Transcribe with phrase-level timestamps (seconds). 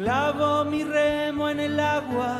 [0.00, 2.38] Clavo mi remo en el agua,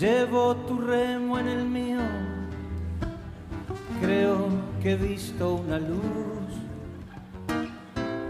[0.00, 2.00] llevo tu remo en el mío.
[4.00, 4.48] Creo
[4.82, 6.48] que he visto una luz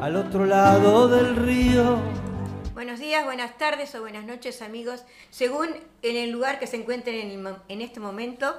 [0.01, 2.01] al otro lado del río.
[2.75, 5.69] Buenos días, buenas tardes o buenas noches amigos, según
[6.03, 8.57] en el lugar que se encuentren en, este momento.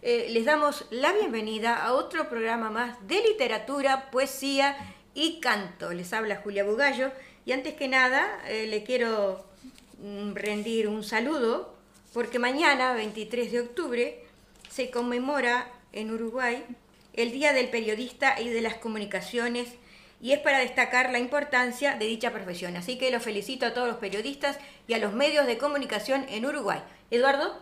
[0.00, 4.78] eh, les damos la bienvenida a otro programa más de literatura, poesía
[5.12, 5.92] y canto.
[5.92, 7.12] Les habla Julia Bugallo
[7.46, 9.46] y antes que nada eh, le quiero
[10.02, 11.74] mm, rendir un saludo
[12.12, 14.24] porque mañana, 23 de octubre,
[14.68, 16.64] se conmemora en Uruguay
[17.14, 19.68] el Día del Periodista y de las Comunicaciones
[20.20, 22.76] y es para destacar la importancia de dicha profesión.
[22.76, 24.58] Así que los felicito a todos los periodistas
[24.88, 26.80] y a los medios de comunicación en Uruguay.
[27.10, 27.60] Eduardo,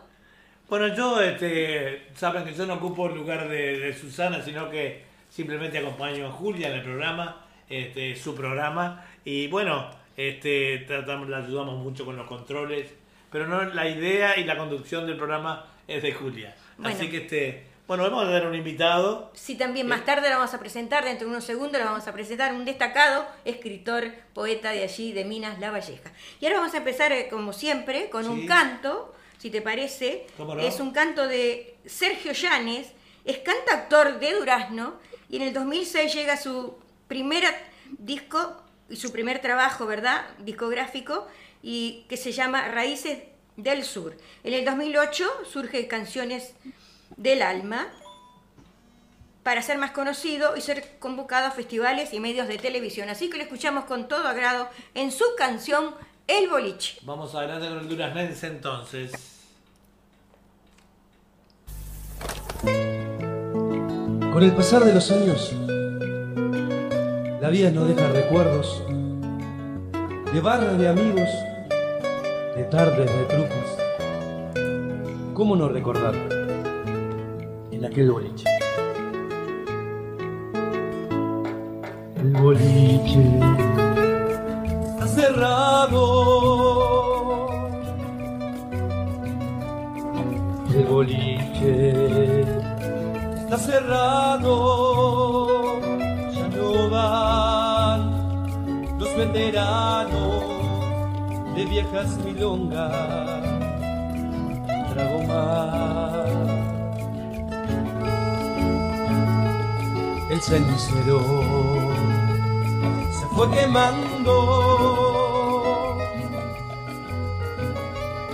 [0.69, 5.79] Bueno, yo, este, saben que yo no ocupo el lugar de, Susana, sino que simplemente
[5.79, 11.83] acompaño a Julia en el programa, este, su programa, y bueno, este, tratamos, la ayudamos
[11.83, 12.91] mucho con los controles,
[13.31, 16.55] pero no la idea y la conducción del programa es de Julia.
[16.79, 16.97] Bueno.
[16.97, 19.31] Así que, este, bueno, vamos a dar un invitado.
[19.35, 22.13] sí también más tarde la vamos a presentar, dentro de unos segundos la vamos a
[22.13, 26.11] presentar, un destacado escritor, poeta de allí, de Minas La Valleja.
[26.41, 30.27] Y ahora vamos a empezar, eh, como siempre, con un canto, si te parece.
[30.39, 30.63] ¿Cómo no?
[30.63, 32.93] Es un canto de Sergio Llanes,
[33.27, 34.95] es cantautor de Durazno,
[35.29, 37.45] y en el 2006 llega su primer
[37.99, 40.25] disco y su primer trabajo, ¿verdad?
[40.39, 41.27] Discográfico,
[41.63, 43.19] y que se llama Raíces
[43.57, 44.17] del Sur.
[44.43, 46.55] En el 2008 surge Canciones
[47.17, 47.89] del Alma,
[49.45, 53.11] para ser más conocido y ser convocado a festivales y medios de televisión.
[53.11, 55.95] Así que lo escuchamos con todo agrado en su canción
[56.27, 56.99] El Boliche.
[57.03, 59.13] Vamos adelante con el Duraznense entonces.
[62.63, 65.55] Con el pasar de los años,
[67.45, 68.83] la vida nos deja recuerdos
[70.33, 71.29] de barras de amigos,
[72.57, 73.69] de tardes de trucos.
[75.35, 76.15] ¿Cómo no recordar
[77.71, 78.49] en aquel boliche?
[82.17, 83.21] El boliche
[84.95, 86.01] está cerrado.
[90.75, 92.41] El boliche
[93.37, 94.74] está cerrado,
[99.33, 100.45] veteranos
[101.55, 102.93] de viejas milongas,
[104.93, 106.15] trago más.
[110.31, 111.21] El cenicero
[113.13, 114.37] se fue quemando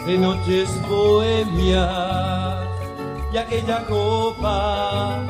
[0.07, 2.67] de noches bohemias
[3.33, 5.23] y aquella copa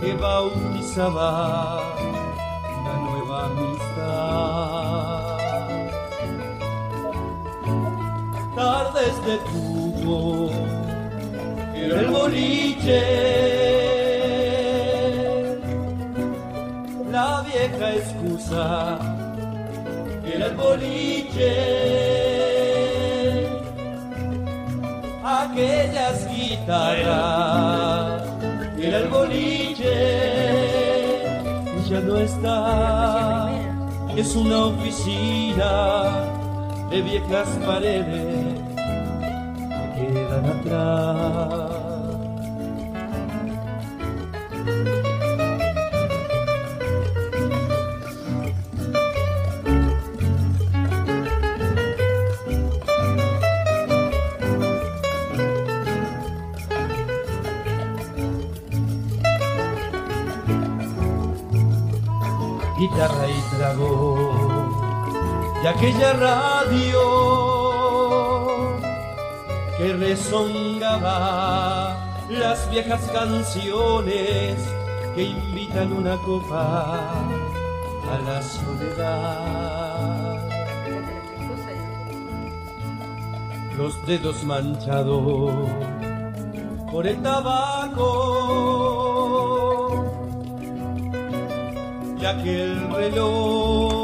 [0.00, 1.79] que bautizaba
[12.40, 13.02] boliche,
[17.10, 18.98] la vieja excusa,
[20.24, 21.52] era el boliche.
[25.22, 28.22] Aquellas guitarras,
[28.78, 29.96] era el boliche,
[31.88, 33.50] ya no está,
[34.16, 36.26] es una oficina
[36.90, 38.58] de viejas paredes
[39.94, 41.59] que quedan atrás.
[65.80, 67.00] Aquella radio
[69.78, 71.08] que rezongaba
[72.28, 74.58] las viejas canciones
[75.14, 77.00] que invitan una copa
[78.12, 80.38] a la soledad.
[83.78, 85.50] Los dedos manchados
[86.92, 88.06] por el tabaco
[92.20, 93.99] y aquel reloj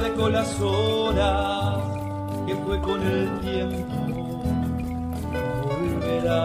[0.00, 1.76] marcó las horas
[2.46, 4.42] que fue con el tiempo
[5.64, 6.38] volverá.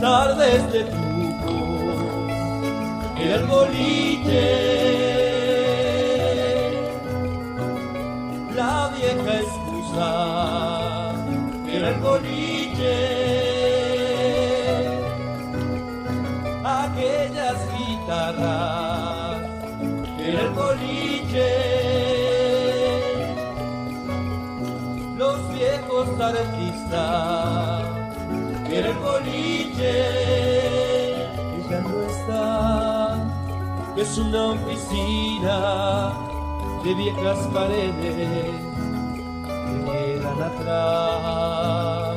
[0.00, 1.56] Tardes de truco
[3.20, 4.48] el boliche
[8.54, 10.10] la vieja excusa
[11.70, 12.47] el boliche
[25.16, 27.82] Los viejos artistas
[28.66, 30.38] en el boliche
[31.68, 33.16] ella no está.
[33.96, 36.12] Es una oficina
[36.82, 38.54] de viejas paredes
[39.44, 42.16] que quedan atrás.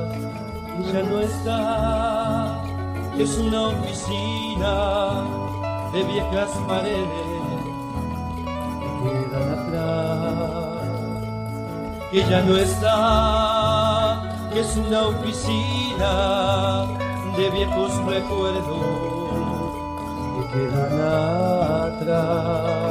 [0.79, 2.63] Ella no está.
[3.17, 5.23] Es una oficina
[5.91, 7.40] de viejas paredes.
[12.11, 16.85] Que ya no está, que es una oficina
[17.37, 19.71] de viejos recuerdos
[20.35, 20.99] que quedan
[21.79, 22.81] atrás.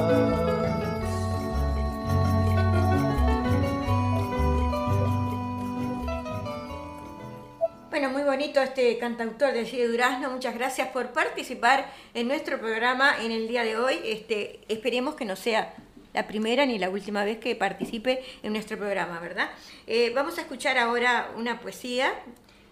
[7.91, 10.31] Bueno, muy bonito este cantautor de Gide Durazno.
[10.31, 14.01] Muchas gracias por participar en nuestro programa en el día de hoy.
[14.03, 15.75] Este, esperemos que no sea
[16.13, 19.51] la primera ni la última vez que participe en nuestro programa, ¿verdad?
[19.87, 22.13] Eh, vamos a escuchar ahora una poesía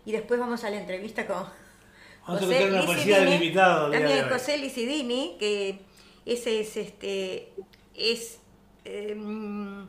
[0.05, 1.46] y después vamos a la entrevista con
[2.26, 3.90] Vamos a escuchar una poesía del invitado.
[3.90, 4.31] También de.
[4.31, 5.81] José Licidini, que
[6.26, 7.52] ese es este
[7.94, 8.38] es
[8.85, 9.87] em,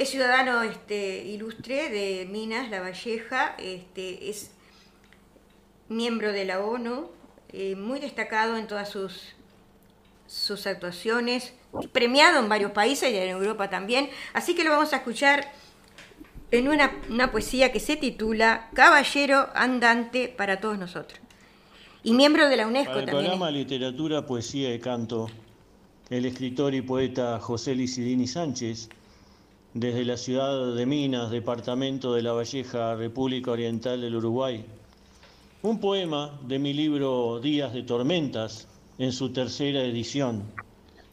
[0.00, 4.50] es ciudadano este, ilustre de Minas, La Valleja, este, es
[5.88, 7.10] miembro de la ONU,
[7.52, 9.34] eh, muy destacado en todas sus,
[10.30, 11.52] sus actuaciones,
[11.90, 14.10] premiado en varios países y en Europa también.
[14.32, 15.52] Así que lo vamos a escuchar
[16.52, 21.18] en una, una poesía que se titula Caballero Andante para todos nosotros.
[22.04, 23.26] Y miembro de la UNESCO Para el también.
[23.26, 25.28] programa Literatura, Poesía y Canto,
[26.10, 28.88] el escritor y poeta José Licidini Sánchez,
[29.74, 34.64] desde la ciudad de Minas, departamento de La Valleja, República Oriental del Uruguay.
[35.62, 38.68] Un poema de mi libro Días de Tormentas,
[39.00, 40.42] en su tercera edición.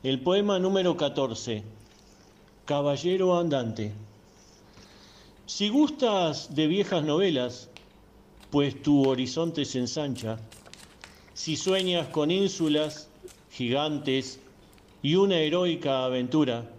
[0.04, 1.64] El poema número 14,
[2.66, 3.94] Caballero Andante.
[5.46, 7.70] Si gustas de viejas novelas,
[8.52, 10.38] pues tu horizonte se ensancha,
[11.34, 13.08] si sueñas con ínsulas,
[13.52, 14.42] gigantes
[15.02, 16.70] y una heroica aventura,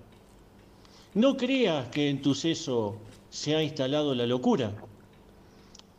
[1.15, 2.99] no creas que en tu seso
[3.31, 4.75] se ha instalado la locura.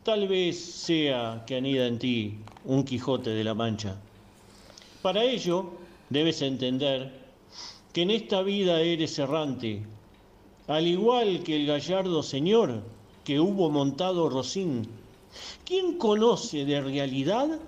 [0.04, 3.96] Tal vez sea que anida en ti un Quijote de la Mancha.
[5.02, 5.70] Para ello,
[6.10, 7.10] debes entender
[7.92, 9.82] que en esta vida eres errante,
[10.68, 12.82] al igual que el gallardo señor
[13.24, 14.88] que hubo montado Rosín.
[15.64, 17.58] ¿Quién conoce de realidad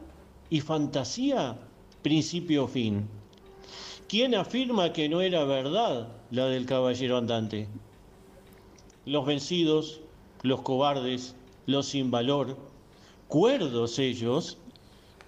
[0.51, 1.57] y fantasía
[2.03, 3.09] principio o fin?
[4.09, 7.67] ¿Quién afirma que no era verdad la del caballero andante?
[9.07, 10.01] Los vencidos,
[10.43, 11.35] los cobardes,
[11.67, 12.59] los sin valor,
[13.29, 14.59] cuerdos ellos,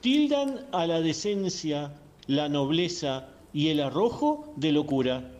[0.04, 1.90] tildan a la decencia,
[2.26, 5.32] la nobleza y el arrojo de locura.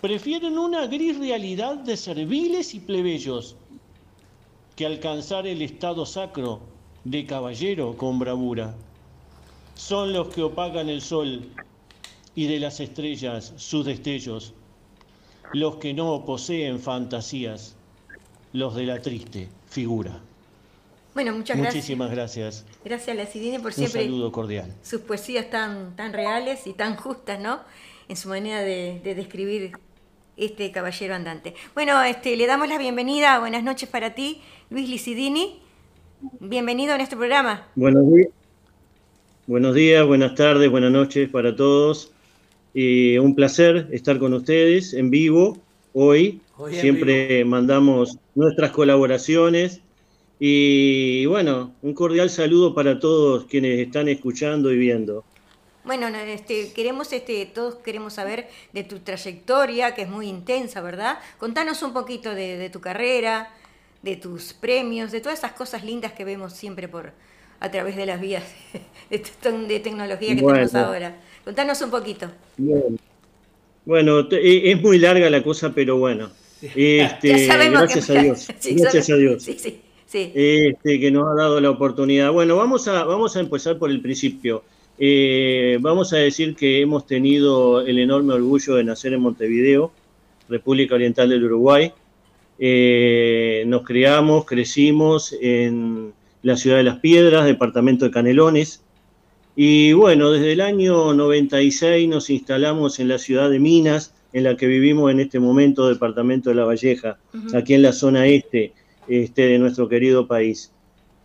[0.00, 3.56] Prefieren una gris realidad de serviles y plebeyos
[4.76, 6.60] que alcanzar el estado sacro
[7.02, 8.72] de caballero con bravura.
[9.74, 11.50] Son los que opacan el sol
[12.36, 14.54] y de las estrellas sus destellos,
[15.54, 17.74] los que no poseen fantasías,
[18.52, 20.20] los de la triste figura.
[21.14, 21.74] Bueno, muchas gracias.
[21.74, 22.62] Muchísimas gracias.
[22.62, 23.26] Gracias a la
[23.60, 24.72] por Un siempre saludo cordial.
[24.82, 27.60] sus poesías tan, tan reales y tan justas, ¿no?
[28.08, 29.72] En su manera de, de describir
[30.36, 31.54] este caballero andante.
[31.74, 35.60] Bueno, este, le damos la bienvenida, buenas noches para ti, Luis Licidini.
[36.40, 37.66] Bienvenido a nuestro programa.
[37.74, 38.28] Buenos días.
[39.46, 42.12] Buenos días, buenas tardes, buenas noches para todos.
[42.74, 45.58] Eh, un placer estar con ustedes en vivo
[45.92, 46.40] hoy.
[46.56, 49.80] Hoy en Siempre mandamos nuestras colaboraciones.
[50.44, 55.22] Y bueno, un cordial saludo para todos quienes están escuchando y viendo.
[55.84, 60.80] Bueno, no, este, queremos, este, todos queremos saber de tu trayectoria, que es muy intensa,
[60.80, 61.20] ¿verdad?
[61.38, 63.50] Contanos un poquito de, de tu carrera,
[64.02, 67.12] de tus premios, de todas esas cosas lindas que vemos siempre por
[67.60, 68.42] a través de las vías
[69.10, 69.22] de,
[69.68, 70.54] de tecnología que Bueno.
[70.68, 71.20] tenemos ahora.
[71.44, 72.28] Contanos un poquito.
[72.56, 72.96] Bueno,
[73.84, 76.32] Bueno, te- eh, es muy larga la cosa, pero bueno.
[76.60, 78.18] Este, ya sabemos gracias que...
[78.18, 78.48] a Dios.
[78.58, 79.42] Sí, gracias sabe- a Dios.
[79.44, 79.80] Sí, sí,
[80.12, 80.30] sí.
[80.34, 82.30] este, que nos ha dado la oportunidad.
[82.30, 84.62] Bueno, vamos a, vamos a empezar por el principio.
[84.98, 89.90] Eh, vamos a decir que hemos tenido el enorme orgullo de nacer en Montevideo,
[90.48, 91.92] República Oriental del Uruguay.
[92.58, 98.82] Eh, nos criamos, crecimos en la ciudad de Las Piedras, departamento de Canelones.
[99.56, 104.56] Y bueno, desde el año 96 nos instalamos en la ciudad de Minas, en la
[104.56, 107.18] que vivimos en este momento, departamento de La Valleja,
[107.54, 108.72] aquí en la zona este,
[109.08, 110.72] este de nuestro querido país.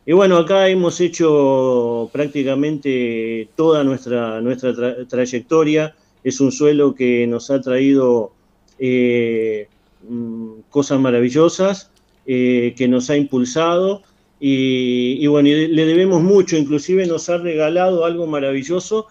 [0.05, 5.95] Y bueno, acá hemos hecho prácticamente toda nuestra, nuestra tra- trayectoria.
[6.23, 8.31] Es un suelo que nos ha traído
[8.79, 9.67] eh,
[10.07, 11.91] mm, cosas maravillosas
[12.25, 14.01] que nos ha impulsado
[14.39, 19.07] y, bueno, le debemos mucho, inclusive nos ha regalado algo maravilloso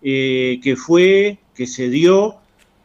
[0.00, 2.36] que fue, que se dio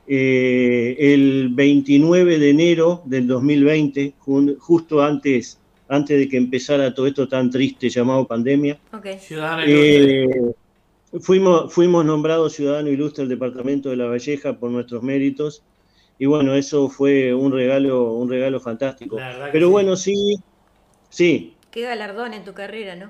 [0.07, 4.13] el 29 de enero del 2020,
[4.59, 8.79] justo antes antes de que empezara todo esto tan triste llamado pandemia.
[9.67, 10.27] Eh,
[11.19, 15.63] fuimos, fuimos nombrados ciudadano ilustre del departamento de La Valleja por nuestros méritos.
[16.17, 19.17] Y bueno, eso fue un regalo, un regalo fantástico.
[19.51, 20.37] Pero bueno, sí,
[21.09, 21.53] sí.
[21.71, 23.09] Qué galardón en tu carrera, ¿no?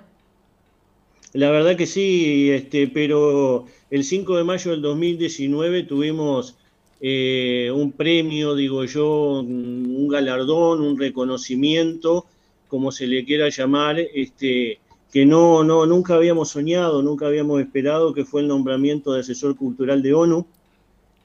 [1.34, 6.58] La verdad que sí, este, pero el 5 de mayo del 2019 tuvimos
[7.02, 12.26] eh, un premio, digo yo, un galardón, un reconocimiento
[12.68, 14.80] como se le quiera llamar, este,
[15.12, 19.56] que no, no, nunca habíamos soñado, nunca habíamos esperado, que fue el nombramiento de asesor
[19.56, 20.46] cultural de ONU,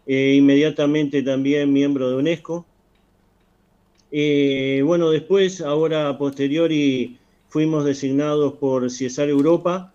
[0.07, 2.67] eh, inmediatamente también miembro de UNESCO.
[4.13, 9.93] Eh, bueno, después, ahora posteriori, fuimos designados por CIESAR Europa,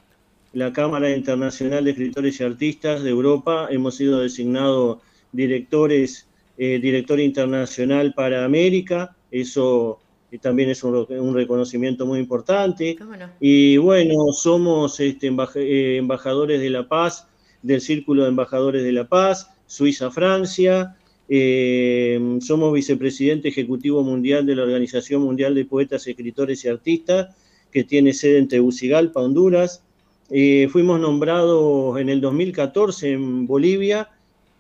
[0.53, 5.00] la Cámara Internacional de Escritores y Artistas de Europa, hemos sido designados
[5.36, 6.27] directores,
[6.58, 10.00] eh, director internacional para América, eso
[10.42, 12.98] también es un, reconocimiento muy importante.
[13.39, 17.27] Y bueno, somos este, eh, embajadores de la paz,
[17.62, 20.96] del Círculo de Embajadores de la Paz, Suiza-Francia,
[21.27, 27.36] eh, somos vicepresidente ejecutivo mundial de la Organización Mundial de Poetas, Escritores y Artistas,
[27.72, 29.84] que tiene sede en Tegucigalpa, Honduras.
[30.30, 34.10] Eh, fuimos nombrados en el 2014 en Bolivia,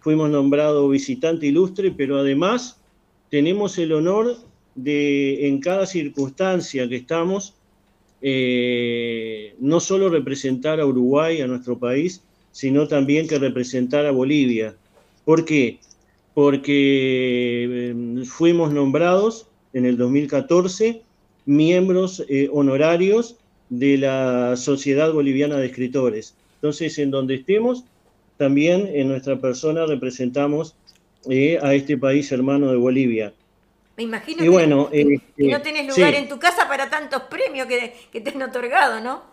[0.05, 2.79] fuimos nombrados visitante ilustre, pero además
[3.31, 4.37] tenemos el honor
[4.75, 7.55] de en cada circunstancia que estamos,
[8.21, 12.21] eh, no solo representar a Uruguay, a nuestro país,
[12.51, 14.75] sino también que representar a Bolivia.
[15.25, 15.79] ¿Por qué?
[16.35, 21.01] Porque eh, fuimos nombrados en el 2014
[21.47, 23.37] miembros eh, honorarios
[23.71, 26.35] de la Sociedad Boliviana de Escritores.
[26.57, 27.85] Entonces, en donde estemos,
[28.37, 30.75] también en nuestra persona representamos
[31.61, 33.33] a este país hermano de Bolivia.
[33.97, 38.21] Me imagino que, bueno, este, no tenés lugar en tu casa para tantos premios que,
[38.21, 39.23] te han otorgado, ¿no?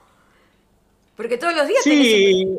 [1.17, 2.59] Porque todos los días sí,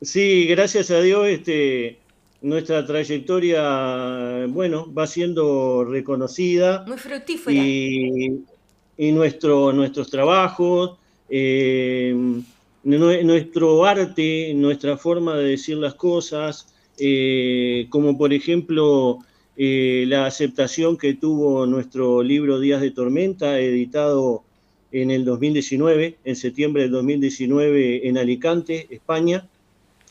[0.00, 1.98] Sí, gracias a Dios, este,
[2.42, 6.84] nuestra trayectoria, bueno, va siendo reconocida.
[6.86, 7.62] Muy fructífera.
[8.96, 12.14] Y, nuestro, nuestros trabajos, eh,
[12.84, 19.18] nuestro arte, nuestra forma de decir las cosas, eh, como por ejemplo
[19.56, 24.42] eh, la aceptación que tuvo nuestro libro Días de Tormenta, editado
[24.90, 29.48] en el 2019, en septiembre del 2019 en Alicante, España.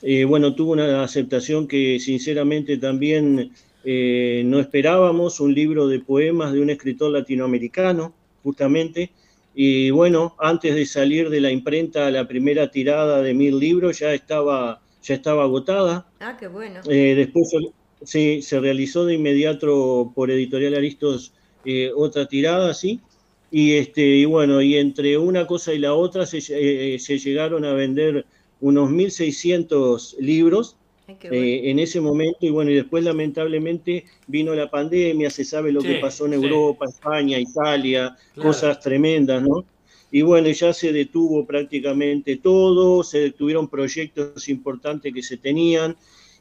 [0.01, 3.51] Eh, bueno, tuvo una aceptación que sinceramente también
[3.86, 8.13] eh, no esperábamos, un libro de poemas de un escritor latinoamericano,
[8.44, 9.12] justamente.
[9.56, 14.14] Y bueno, antes de salir de la imprenta, la primera tirada de mil libros ya
[14.14, 16.08] estaba, ya estaba agotada.
[16.20, 16.82] Ah, qué bueno.
[16.84, 17.54] después
[18.06, 21.34] Sí, se realizó de inmediato por Editorial Aristos
[21.66, 23.00] eh, otra tirada, sí.
[23.50, 27.74] Y, este, y bueno, y entre una cosa y la otra se, eh, llegaron a
[27.74, 28.26] vender
[28.60, 30.76] unos 1.600 libros
[31.08, 32.38] eh, en ese momento.
[32.42, 36.86] Y bueno, y después lamentablemente vino la pandemia, se sabe lo que pasó en Europa,
[36.86, 39.66] España, Italia, cosas tremendas, ¿no?
[40.12, 45.96] Y bueno, ya se detuvo prácticamente todo, se detuvieron proyectos importantes que se tenían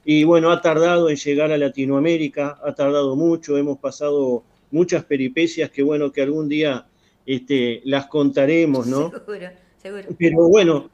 [0.05, 5.71] y bueno, ha tardado en llegar a Latinoamérica, ha tardado mucho, hemos pasado muchas peripecias
[5.71, 6.87] que bueno, que algún día
[7.25, 9.11] este, las contaremos, ¿no?
[9.27, 9.49] Seguro,
[9.81, 10.05] seguro.
[10.19, 10.91] Pero bueno,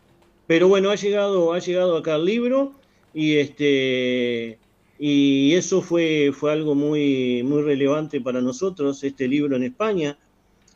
[0.47, 2.73] pero bueno, ha llegado, ha llegado acá el libro
[3.15, 4.59] y este
[4.99, 10.19] y eso fue, fue algo muy, muy relevante para nosotros, este libro en España.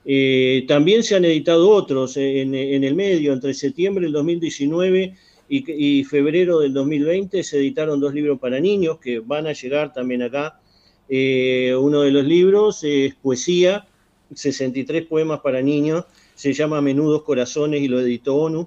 [0.04, 5.14] Eh, también se han editado otros en, en, el medio, entre septiembre del 2019
[5.48, 10.22] y, febrero del 2020 se editaron dos libros para niños que van a llegar también
[10.22, 10.60] acá.
[11.08, 13.86] Eh, uno de los libros es poesía,
[14.34, 18.66] 63 poemas para niños, se llama Menudos Corazones y lo editó ONU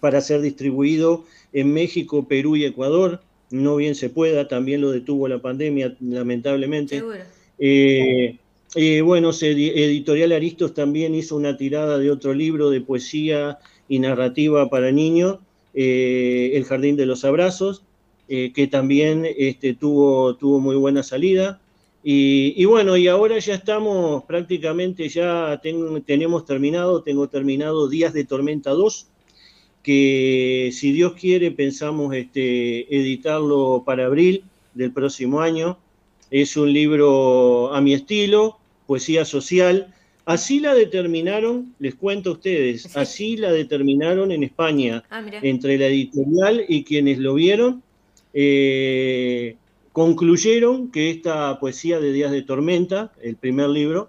[0.00, 1.24] para ser distribuido
[1.56, 3.22] en México, Perú y Ecuador.
[3.50, 7.02] No bien se pueda, también lo detuvo la pandemia, lamentablemente.
[7.58, 8.38] Eh,
[8.74, 13.58] eh, bueno, Editorial Aristos también hizo una tirada de otro libro de poesía
[13.88, 15.38] y narrativa para niños
[15.72, 17.82] eh, el Jardín de los Abrazos,
[18.28, 21.60] eh, que también este, tuvo, tuvo muy buena salida.
[22.08, 25.60] Y, bueno, y ahora ya estamos prácticamente, ya
[26.06, 29.08] tenemos terminado, tengo terminado Días de Tormenta 2,
[29.86, 34.42] que si Dios quiere pensamos este, editarlo para abril
[34.74, 35.78] del próximo año.
[36.28, 39.94] es un libro a mi estilo, poesía social.
[40.24, 45.86] Así la determinaron, les cuento a ustedes, así la determinaron en España, Ah, entre la
[45.86, 47.84] editorial y quienes lo vieron,
[48.34, 49.54] eh,
[49.92, 54.08] concluyeron que esta poesía de Días de Tormenta, el primer libro,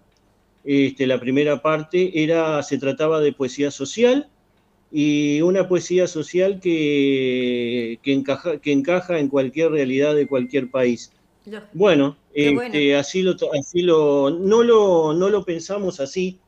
[0.64, 4.28] este, la primera parte, era, se trataba de poesía social
[4.92, 11.12] y una poesía social que, que, encaja, que encaja en cualquier realidad de cualquier país.
[11.74, 16.40] Bueno, este, así lo, así lo, no lo, no lo pensamos así.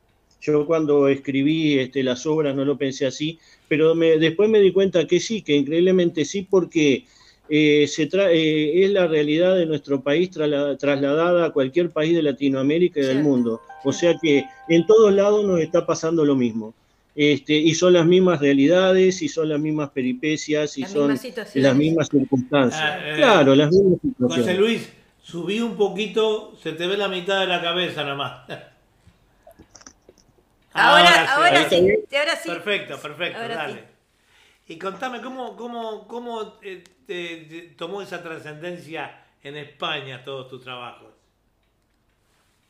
[0.41, 4.71] Yo cuando escribí este, las obras no lo pensé así, pero me- después me di
[4.71, 7.05] cuenta que sí, que increíblemente sí, porque
[7.49, 12.15] eh, se tra- eh, es la realidad de nuestro país trasla- trasladada a cualquier país
[12.15, 13.59] de Latinoamérica y del mundo.
[13.83, 16.73] O sea que en todos lados nos está pasando lo mismo.
[17.21, 21.55] Este, y son las mismas realidades, y son las mismas peripecias, y Las son mismas
[21.55, 22.81] las mismas circunstancias.
[22.81, 24.57] Ah, eh, claro, las mismas José situaciones.
[24.57, 24.89] Luis,
[25.21, 28.47] subí un poquito, se te ve la mitad de la cabeza nomás.
[30.71, 32.47] Ahora, ahora, ahí sí, ahora sí.
[32.49, 33.73] Perfecto, perfecto, Ahora dale.
[34.67, 34.73] sí.
[34.73, 40.63] Y contame, ¿cómo, cómo, cómo eh, te- te tomó esa trascendencia en España todos tus
[40.63, 41.09] trabajos?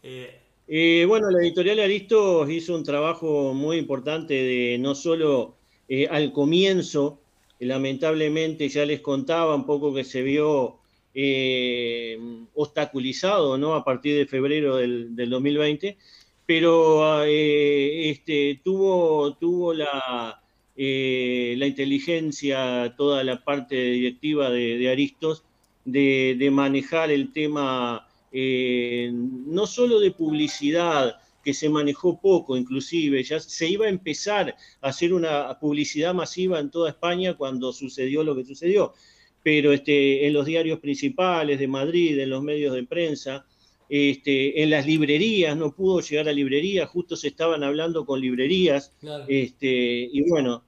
[0.01, 5.55] Eh, Eh, bueno, la editorial Aristos hizo un trabajo muy importante de no solo
[5.88, 7.19] eh, al comienzo,
[7.59, 10.77] lamentablemente ya les contaba un poco que se vio
[11.15, 12.19] eh,
[12.53, 13.73] obstaculizado ¿no?
[13.73, 15.97] a partir de febrero del, del 2020,
[16.45, 20.39] pero este, tuvo, tuvo la,
[20.75, 25.43] la inteligencia, toda la parte directiva de, Aristos,
[25.83, 33.39] de manejar el tema eh, no solo de publicidad, que se manejó poco inclusive, ya
[33.39, 38.35] se iba a empezar a hacer una publicidad masiva en toda España cuando sucedió lo
[38.35, 38.94] que sucedió,
[39.42, 43.46] pero este, en los diarios principales de Madrid, en los medios de prensa,
[43.87, 48.94] este, en las librerías, no pudo llegar a librerías, justo se estaban hablando con librerías,
[49.00, 49.25] claro.
[49.27, 50.63] este, y bueno,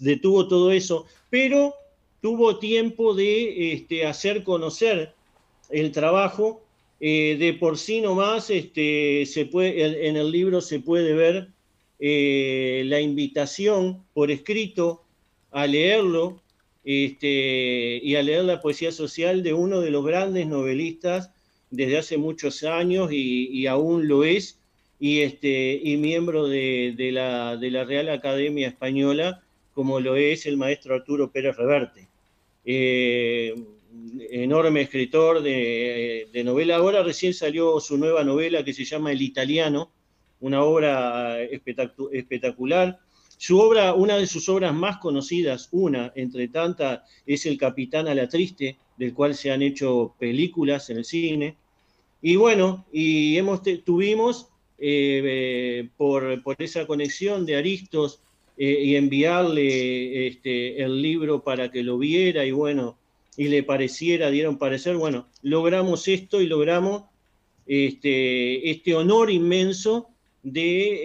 [0.00, 1.74] detuvo todo eso, pero
[2.20, 5.14] tuvo tiempo de este, hacer conocer
[5.70, 6.65] el trabajo.
[7.00, 11.48] Eh, de por sí nomás, este, se puede, en, el libro se puede ver
[11.98, 15.04] eh, la invitación por escrito
[15.50, 16.42] a leerlo
[16.84, 21.30] este, y a leer la poesía social de uno de los grandes novelistas
[21.70, 24.58] desde hace muchos años y, aún lo es,
[24.98, 29.42] y, este, y miembro de, de, la, de la Real Academia Española,
[29.74, 32.08] como lo es el maestro Arturo Pérez Reverte.
[32.64, 33.54] Eh,
[34.30, 36.76] enorme escritor de, de, novela.
[36.76, 39.92] Ahora recién salió su nueva novela que se llama El Italiano,
[40.40, 42.98] una obra espectac espectacular.
[43.38, 48.14] Su obra, una de sus obras más conocidas, una entre tantas, es El Capitán a
[48.14, 51.56] la Triste, del cual se han hecho películas en el cine.
[52.22, 58.20] Y bueno, y hemos tuvimos eh, eh, por, por, esa conexión de Aristos
[58.56, 62.98] eh, y enviarle este, el libro para que lo viera y bueno,
[63.36, 67.04] y le pareciera, dieron parecer, bueno, logramos esto y logramos
[67.66, 70.08] este, este honor inmenso
[70.42, 71.00] de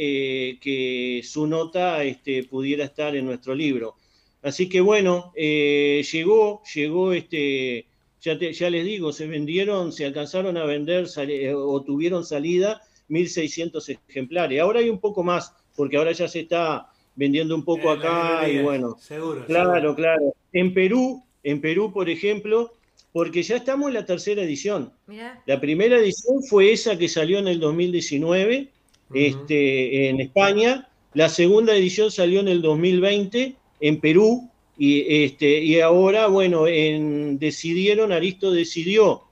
[0.51, 3.95] eh, que su nota este, pudiera estar en nuestro libro.
[4.43, 7.85] Así que bueno, eh, llegó, llegó este,
[8.21, 12.81] ya, te, ya, les digo, se vendieron, se alcanzaron a vender sali, o tuvieron salida
[13.09, 14.61] 1.600 ejemplares.
[14.61, 18.49] Ahora hay un poco más, porque ahora ya se está vendiendo un poco Eh, acá
[18.49, 18.95] y bueno.
[18.99, 19.45] Seguro.
[19.45, 19.95] Claro, seguro.
[19.95, 20.33] claro.
[20.53, 22.73] En Perú, en Perú, por ejemplo,
[23.11, 24.93] porque ya estamos en la tercera edición.
[25.07, 25.41] Mirá.
[25.45, 28.69] La primera edición fue esa que salió en el 2019
[29.09, 29.27] uh -huh.
[29.27, 30.87] este, en España.
[31.13, 34.49] La segunda edición salió en el 2020 en Perú.
[34.77, 39.23] Y, este, y ahora, bueno, en, decidieron, Aristo decidió,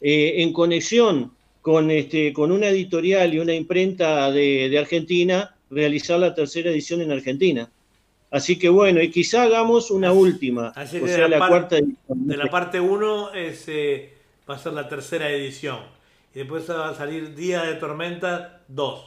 [0.00, 6.20] eh, en conexión con, este, con una editorial y una imprenta de, de Argentina, realizar
[6.20, 7.70] la tercera edición en Argentina.
[8.32, 11.98] Así que bueno, y quizá hagamos una última, así o sea, la, cuarta edición.
[12.08, 14.14] De la parte 1 eh,
[14.48, 15.80] va a ser la tercera edición.
[16.34, 19.04] Y después va a salir Día de Tormenta 2.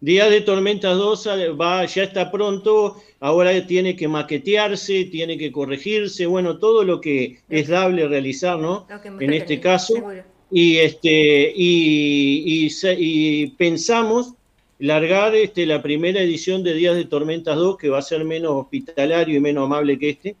[0.00, 1.28] Día de Tormenta 2
[1.58, 7.38] va, ya está pronto, ahora tiene que maquetearse, tiene que corregirse, bueno, todo lo que
[7.48, 8.86] es dable realizar, ¿no?
[9.20, 9.94] En este caso.
[9.94, 10.22] Seguro.
[10.50, 14.34] Y, este, y, y, y pensamos
[14.78, 18.52] largar este, la primera edición de Días de Tormentas 2, que va a ser menos
[18.52, 20.36] hospitalario y menos amable que este,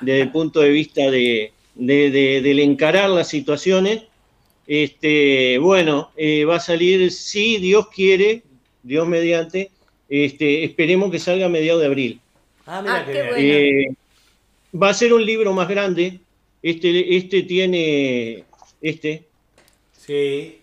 [0.00, 4.04] desde el punto de vista de, de, de, del encarar las situaciones.
[4.66, 8.42] Este, bueno, eh, va a salir, si Dios quiere,
[8.82, 9.70] Dios mediante,
[10.08, 12.20] este, esperemos que salga a mediados de abril.
[12.66, 13.36] Ah, mira Ah, qué bueno.
[13.38, 13.86] Eh,
[14.80, 16.20] va a ser un libro más grande.
[16.62, 18.44] Este, este tiene,
[18.80, 19.24] este,
[20.06, 20.58] Sí,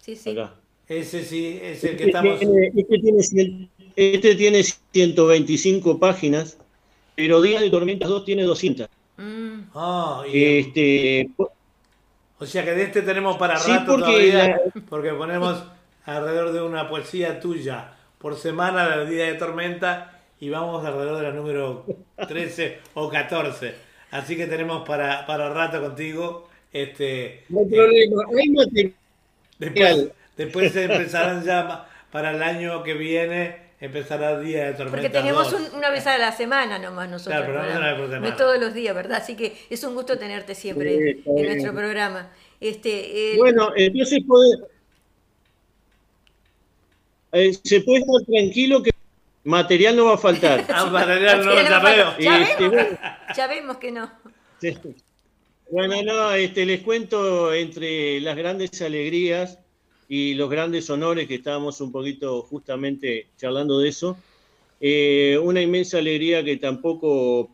[0.00, 0.30] Sí, sí.
[0.30, 0.54] Acá.
[0.98, 2.38] Ese sí, es el que Este estamos...
[2.38, 6.56] tiene, este tiene cien- este tiene 125 páginas,
[7.16, 8.88] pero Días de Tormentas 2 tiene 200.
[9.18, 11.28] Mm, Ah, y- Este,
[12.38, 15.62] o sea que de este tenemos para Sí, rato porque todavía, la- porque ponemos
[16.04, 21.22] alrededor de una poesía tuya por semana del día de tormenta y vamos alrededor de
[21.22, 21.86] la número
[22.28, 23.74] 13 o 14.
[24.10, 26.48] Así que tenemos para, para rato contigo.
[26.72, 28.92] Este, no hay problema, hay material.
[29.58, 34.90] Después, después se empezarán ya para el año que viene, empezará Día de Tormenta.
[34.96, 35.60] Porque tenemos 2.
[35.72, 37.36] un- una vez a la semana nomás nosotros.
[37.42, 37.78] Claro, pero no programa.
[37.80, 38.30] una vez por semana.
[38.30, 39.18] No todos los días, ¿verdad?
[39.18, 41.46] Así que es un gusto tenerte siempre Sí, en bien.
[41.48, 42.30] nuestro programa.
[42.60, 44.58] Este, el- Bueno, entonces puede,
[47.32, 48.90] eh, se puede estar tranquilo que
[49.44, 50.64] material no va a faltar.
[50.68, 52.14] Ah, material no Ya veo.
[52.18, 52.98] Ya Este, vemos,
[53.36, 54.12] ya vemos que no.
[55.70, 59.58] Bueno, no, este, les cuento entre las grandes alegrías
[60.14, 64.18] y los grandes honores que estábamos un poquito justamente charlando de eso.
[64.78, 67.48] eh, una inmensa alegría que tampoco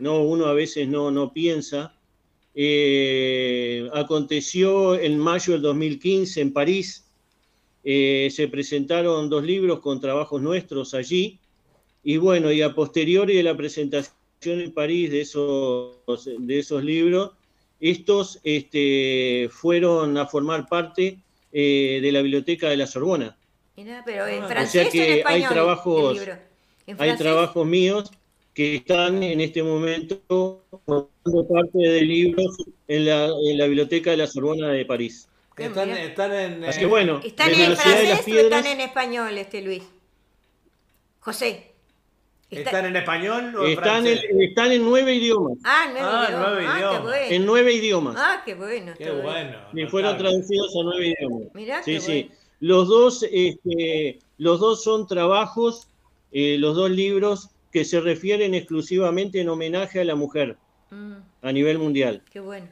[0.00, 1.94] no, uno a veces no, no piensa.
[2.52, 7.04] Eh, aconteció en mayo del 2015 en París.
[7.84, 11.38] Eh, se presentaron dos libros con trabajos nuestros allí.
[12.02, 15.94] Y bueno, y a posteriori de la presentación en París de esos,
[16.40, 17.30] de esos libros,
[17.78, 21.20] estos este, fueron a formar parte
[21.52, 23.36] eh, de la biblioteca de la Sorbona.
[23.76, 26.38] Mirá, pero en Ah, o sea en que hay trabajos- el libro?
[26.86, 28.10] ¿En Hay trabajos míos
[28.52, 30.20] que están en este momento
[30.84, 32.56] formando parte de libros
[32.88, 35.28] en la, en la biblioteca de la Sorbona de París.
[35.56, 36.64] Están, en.
[36.64, 39.82] Así que bueno, ¿Están en de las francés o están en español, este Luis?
[41.20, 41.69] José.
[42.50, 44.24] Está- ¿Están en español o en están francés?
[44.28, 45.58] en, están en nueve idiomas.
[45.64, 46.48] Ah, nueve Ah, idiomas.
[46.50, 47.02] nueve Ah, qué idiomas.
[47.02, 47.26] bueno.
[47.34, 48.16] En nueve idiomas.
[48.18, 48.92] Ah, qué bueno.
[48.98, 49.58] Qué bueno.
[49.72, 51.54] Y fueron traducidos a nueve idiomas.
[51.54, 52.12] Mirá Sí, qué sí.
[52.22, 52.34] bueno.
[52.60, 55.88] Los dos, este, los dos son trabajos,
[56.32, 60.56] eh, los dos libros que se refieren exclusivamente en homenaje a la mujer
[60.90, 62.22] Mm, a nivel mundial.
[62.32, 62.66] qué bueno.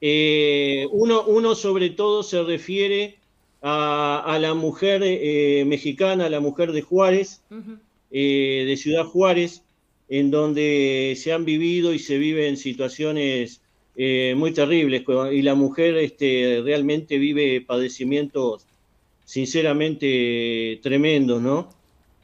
[0.00, 3.18] Eh, uno, uno sobre todo se refiere
[3.62, 7.78] a, a la mujer eh, mexicana, a la mujer de Juárez, Ujú.
[8.10, 9.64] Eh, de Ciudad Juárez,
[10.08, 13.62] en donde se han vivido y se viven situaciones
[13.94, 18.66] eh, muy terribles, y la mujer este, realmente vive padecimientos
[19.24, 21.68] sinceramente tremendos, ¿no?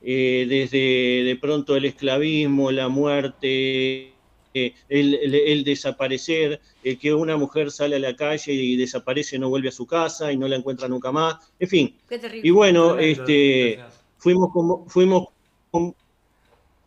[0.01, 4.19] Eh, desde de pronto el esclavismo, la muerte,
[4.55, 9.39] eh, el, el- el desaparecer, el que una mujer sale a la calle y desaparece,
[9.39, 11.97] no vuelve a su casa y no la encuentra nunca más, en fin.
[12.09, 12.49] Qué terrible.
[12.49, 13.81] Y bueno, este,
[14.19, 15.29] fuimos, convo- fuimos,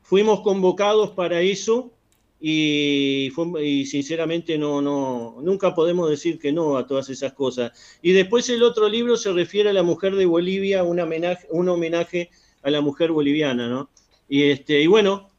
[0.01, 1.91] fuimos convocados para eso
[2.39, 7.71] y, fue- sinceramente no, no, nunca podemos decir que no a todas esas cosas.
[8.01, 11.67] Y después el otro libro se refiere a la mujer de Bolivia, un homenaje, un
[11.69, 12.29] homenaje
[12.63, 13.89] a la mujer boliviana, ¿no?
[14.27, 15.29] Y, este, y bueno,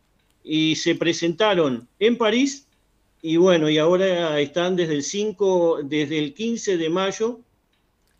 [0.42, 2.66] y se presentaron en París
[3.22, 7.40] y bueno, y ahora están desde el 5, desde el 15 de mayo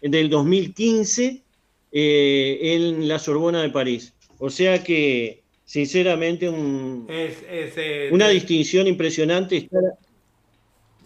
[0.03, 1.45] del 2015
[1.93, 4.15] eh, en la Sorbona de París.
[4.47, 9.83] O sea que, sinceramente, un- Es, es, eh, una te- distinción impresionante estar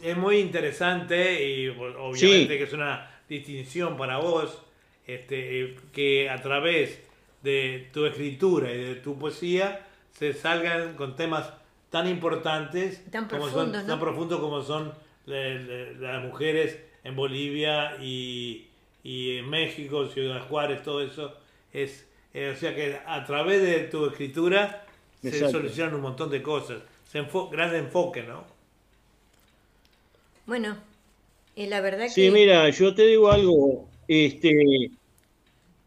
[0.02, 4.62] Es muy interesante y obviamente que es una distinción para vos
[5.06, 7.00] este, eh, que a través
[7.42, 11.52] de tu escritura y de tu poesía se salgan con temas
[11.90, 13.86] tan importantes, Tan como profundos, son, ¿no?
[13.94, 14.92] tan profundos como son
[15.26, 18.66] le- le- las mujeres en Bolivia y,
[19.02, 21.34] y en México, Ciudad Juárez, todo eso.
[21.72, 24.84] Es, eh, o sea que a través de tu escritura
[25.22, 26.82] se solucionan un montón de cosas.
[27.10, 28.44] Se enfo- gran enfoque, ¿no?
[30.46, 30.76] Bueno,
[31.56, 32.30] eh, la verdad Sí, que...
[32.30, 34.90] mira, yo te digo algo, este,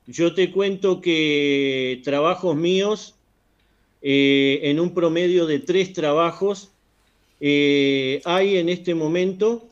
[0.05, 3.15] yo te cuento que trabajos míos,
[4.01, 6.71] eh, en un promedio de tres trabajos,
[7.39, 9.67] eh, hay en este momento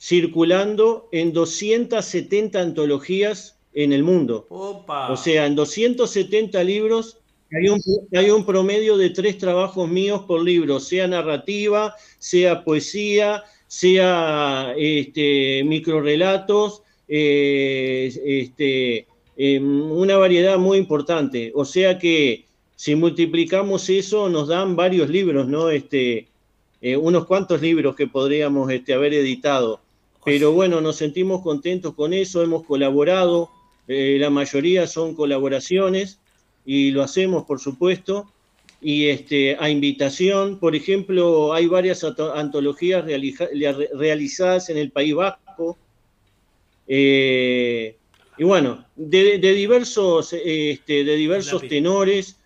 [0.00, 4.46] circulando en 270 antologías en el mundo.
[4.48, 5.10] Opa.
[5.10, 7.18] O sea, en 270 libros
[7.52, 7.80] hay un,
[8.14, 15.62] hay un promedio de tres trabajos míos por libro, sea narrativa, sea poesía, sea este,
[15.64, 19.06] microrelatos, eh, este,
[19.36, 21.52] em, una variedad muy importante.
[21.54, 25.70] O sea que si multiplicamos eso nos dan varios libros, ¿no?
[25.70, 26.28] Este,
[26.80, 29.80] eh, unos cuantos libros que podríamos este, haber editado.
[30.24, 33.50] Pero bueno, nos sentimos contentos con eso, hemos colaborado,
[33.88, 36.18] eh, la mayoría son colaboraciones
[36.64, 38.30] y lo hacemos, por supuesto.
[38.80, 43.48] Y este, a invitación, por ejemplo, hay varias antologías realiza-
[43.94, 45.78] realizadas en el País Vasco,
[46.86, 47.96] Eh,
[48.36, 52.36] y bueno, de, diversos, este, de diversos tenores,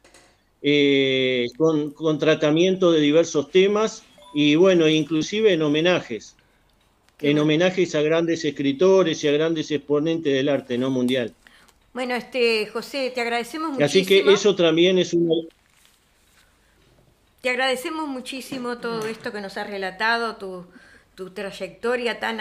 [0.62, 6.36] eh, con, con, tratamiento de diversos temas y bueno, inclusive en homenajes,
[7.20, 11.34] en homenajes a grandes escritores y a grandes exponentes del arte no mundial.
[11.92, 13.86] Bueno, este José, te agradecemos muchísimo.
[13.86, 15.48] Así que eso también es un...
[17.40, 20.66] Te agradecemos muchísimo todo esto que nos has relatado, tu,
[21.14, 22.40] tu trayectoria tan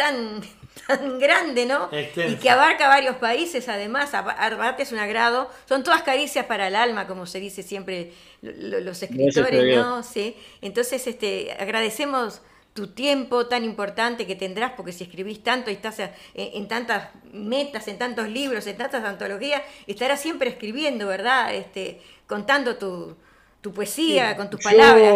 [0.00, 0.40] tan,
[0.86, 1.90] tan grande, ¿no?
[1.92, 6.76] Y que abarca varios países, además, aparte es un agrado, son todas caricias para el
[6.76, 10.02] alma, como se dice siempre los escritores, ¿no?
[10.02, 10.36] Sí.
[10.62, 12.40] Entonces, este, agradecemos
[12.72, 16.00] tu tiempo tan importante que tendrás, porque si escribís tanto y estás
[16.34, 21.54] en, tantas metas, en tantos libros, en tantas antologías, estarás siempre escribiendo, ¿verdad?
[21.54, 23.16] Este, contando tu,
[23.60, 25.14] tu poesía, con tus palabras.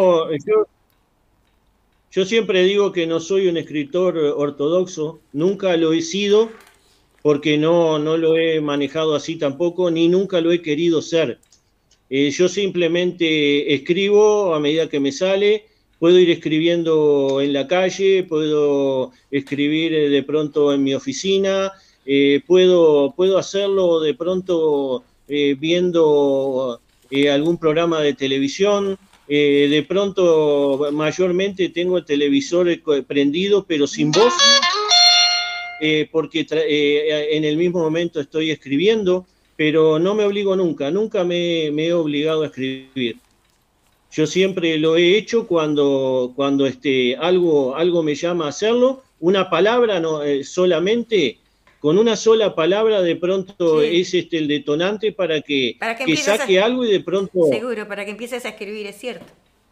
[2.10, 6.48] Yo siempre digo que no soy un escritor ortodoxo, nunca lo he sido,
[7.22, 11.40] porque no, no lo he manejado así tampoco, ni nunca lo he querido ser.
[12.10, 15.66] Eh, yo simplemente escribo a medida que me sale,
[16.04, 21.72] puedo ir escribiendo en la calle, puedo escribir eh, de pronto en mi oficina,
[22.04, 26.80] eh, puedo, puedo hacerlo de pronto viendo
[27.32, 34.10] algún programa de televisión, eh, de pronto mayormente tengo el televisor eh, prendido pero sin
[34.10, 34.34] voz,
[35.80, 41.66] eh, porque en el mismo momento estoy escribiendo, pero no me obligo nunca, nunca me,
[41.68, 43.16] he obligado a escribir.
[44.14, 49.50] Yo siempre lo he hecho cuando, cuando este, algo, algo me llama a hacerlo, una
[49.50, 51.38] palabra no, solamente
[51.80, 55.76] con una sola palabra de pronto es este el detonante para que,
[56.16, 57.48] saque algo y de pronto...
[57.50, 59.26] Seguro, para que empieces a escribir, es cierto,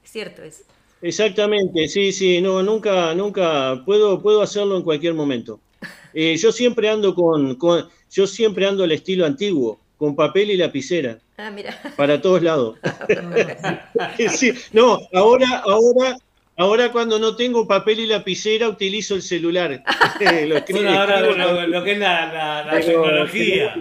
[0.05, 0.65] es cierto eso.
[1.01, 5.61] Exactamente, sí, sí, no, nunca, nunca, puedo, puedo hacerlo en cualquier momento.
[6.15, 10.57] Eh, yo siempre ando con, con, yo siempre ando al estilo antiguo, con papel y
[10.57, 11.17] lapicera.
[11.37, 11.81] Ah, mira.
[11.97, 12.77] Para todos lados.
[14.31, 16.17] sí, no, ahora, ahora
[16.57, 19.71] Ahora cuando no tengo papel y lapicera utilizo el celular.
[20.21, 20.57] lo,
[20.91, 23.77] ahora lo, que es la, tecnología.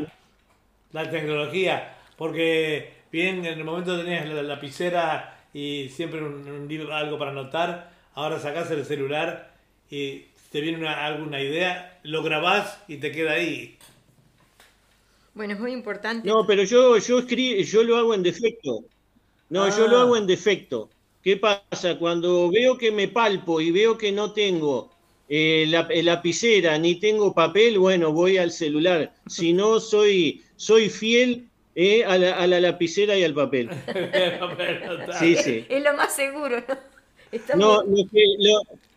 [0.93, 1.95] La tecnología.
[2.15, 7.91] Porque bien, en el momento tenías la lapicera y siempre un, libro, algo para anotar,
[8.13, 9.51] ahora sacás el celular
[9.89, 13.77] y te viene alguna idea, lo grabás y te queda ahí.
[15.33, 16.27] Bueno, es muy importante.
[16.27, 18.83] No, pero yo, yo, escribo, yo lo hago en defecto.
[19.49, 20.01] No, yo lo ah.
[20.01, 20.89] hago en defecto.
[21.23, 21.97] ¿Qué pasa?
[21.99, 24.91] Cuando veo que me palpo y veo que no tengo
[25.29, 29.13] eh, la, lapicera ni tengo papel, bueno, voy al celular.
[29.27, 33.69] Si no, soy, soy fiel eh, a, la, lapicera y al papel.
[35.19, 35.65] sí, sí.
[35.69, 36.61] Es lo más seguro,
[37.55, 37.83] ¿no?
[37.83, 37.95] no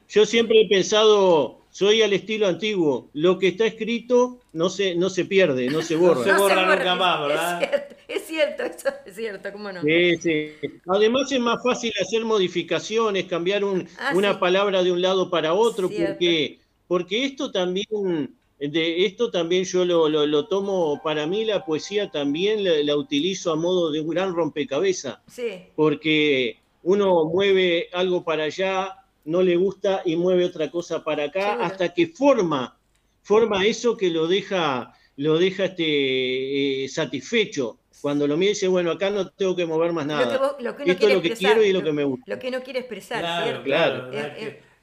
[0.09, 3.11] yo siempre he pensado, soy al estilo antiguo.
[3.15, 6.21] Lo que está escrito no se, no se pierde, no se borra.
[6.21, 7.87] No se borra, nunca más, ¿verdad?
[8.07, 9.83] Es cierto, eso es cierto, ¿cómo no?
[9.83, 10.51] Sí, sí.
[10.87, 15.53] Además es más fácil hacer modificaciones, cambiar un, ah, una palabra de un lado para
[15.53, 21.65] otro, porque, porque esto también, de esto también yo lo, lo, tomo, para mí la
[21.65, 25.19] poesía también la, utilizo a modo de un gran rompecabezas.
[25.27, 25.65] Sí.
[25.75, 31.55] Porque uno mueve algo para allá, no le gusta y mueve otra cosa para acá,
[31.65, 32.77] hasta que forma,
[33.23, 37.79] forma eso que lo deja, lo deja este, eh, satisfecho.
[38.01, 40.57] Cuando lo mira dice, bueno, acá no tengo que mover más nada.
[40.61, 42.25] Lo que, Esto es lo que quiero y lo, que me gusta.
[42.27, 44.11] Lo que no quiere expresar, claro, Claro,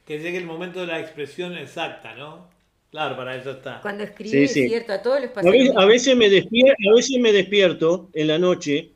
[0.04, 2.50] que, llegue el momento de la expresión exacta, ¿no?
[2.90, 3.80] Claro, para eso está.
[3.80, 5.76] Cuando escribe, cierto, a todos los pacientes.
[5.76, 8.90] A veces, me despierto, a veces me despierto en la noche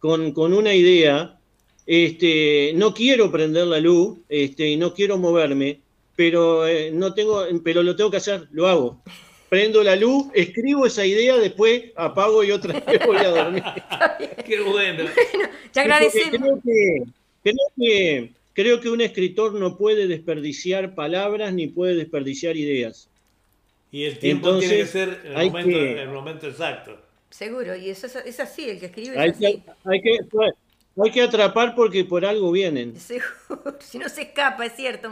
[0.00, 1.37] con, con una idea
[1.90, 5.80] este, no quiero prender la luz este, y no quiero moverme,
[6.14, 9.00] pero, eh, no tengo, pero lo tengo que hacer, lo hago.
[9.48, 13.62] Prendo la luz, escribo esa idea, después apago y otra vez voy a dormir.
[14.44, 15.04] Qué bueno.
[15.72, 16.38] te agradecemos.
[16.38, 17.04] Creo que,
[17.42, 23.08] creo, que, creo que un escritor no puede desperdiciar palabras ni puede desperdiciar ideas.
[23.90, 26.98] Y el tiempo tiene que ser el momento, el momento exacto.
[27.30, 29.40] Seguro, y eso es, así, el que escribe es hay así.
[29.40, 30.52] Que, hay que, pues,
[31.04, 32.94] hay que atrapar porque por algo vienen.
[33.80, 35.10] si no se escapa, es cierto.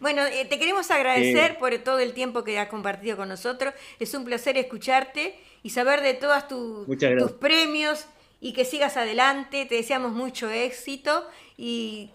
[0.00, 3.74] Bueno, eh, te queremos agradecer por todo el tiempo que has compartido con nosotros.
[3.98, 8.06] Es un placer escucharte y saber de todos tus premios
[8.40, 9.66] y que sigas adelante.
[9.66, 12.10] Te deseamos mucho éxito y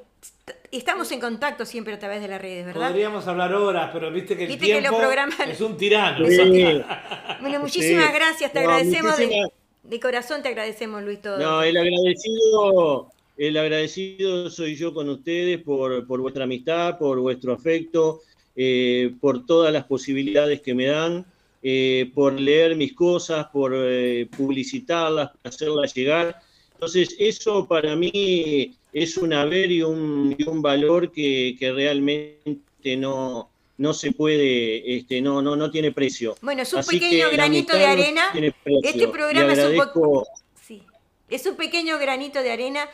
[0.72, 2.88] estamos en contacto siempre a través de las redes, ¿verdad?
[2.88, 4.98] Podríamos hablar horas, pero viste que el tiempo
[5.48, 6.26] es un tirano.
[7.42, 9.18] Bueno, muchísimas gracias, te agradecemos.
[9.18, 11.38] De, corazón te agradecemos, Luis, todo.
[11.38, 13.12] No, el agradecido
[13.47, 18.21] el agradecido soy yo con ustedes por, vuestra amistad, por vuestro afecto,
[18.56, 21.25] eh, por todas las posibilidades que me dan.
[21.63, 26.41] eh, por leer mis cosas, por eh, publicitarlas, por hacerlas llegar.
[26.73, 32.97] Entonces, eso para mí es un haber y un, y un valor que, que realmente
[32.97, 36.36] no, no se puede, este, no, no, no tiene precio.
[36.41, 38.23] Bueno, es un Así pequeño granito de no arena.
[38.84, 40.27] Este programa es un poco.
[40.62, 40.84] Sí.
[41.29, 42.89] Es un pequeño granito de arena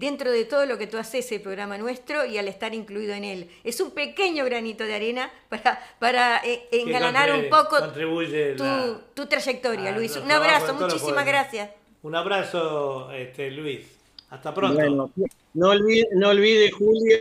[0.00, 3.22] dentro de todo lo que tú haces, el programa nuestro, y al estar incluido en
[3.24, 3.50] él.
[3.62, 8.98] Es un pequeño granito de arena para, para eh, engalanar un poco contribuye tu, la-
[9.14, 10.16] tu trayectoria, Ah, Luis.
[10.16, 11.70] Un abrazo, muchísimas gracias.
[12.02, 13.82] Un abrazo, este, Luis.
[14.30, 14.74] Hasta pronto.
[14.76, 15.10] Bueno,
[15.54, 17.20] no olvide, no olvide Julia,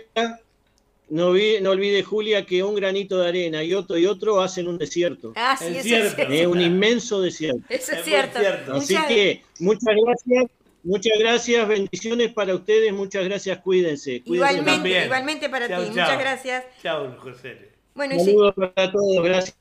[1.09, 4.67] no olvide, no olvide Julia que un granito de arena y otro y otro hacen
[4.67, 5.33] un desierto.
[5.35, 6.21] Ah, sí, Es es cierto.
[6.21, 7.63] Es un inmenso desierto.
[7.67, 8.39] Eso es cierto.
[8.39, 8.73] cierto.
[8.75, 10.51] Así Muchas- que muchas gracias,
[10.83, 14.21] muchas gracias, bendiciones para ustedes, muchas gracias, cuídense.
[14.21, 15.03] cuídense Igualmente, también.
[15.05, 15.85] igualmente para Chau, ti.
[15.87, 16.03] chau.
[16.05, 16.63] Muchas gracias.
[16.81, 17.69] Chao, José.
[17.95, 19.57] Bueno, y, si- para todos, gracias.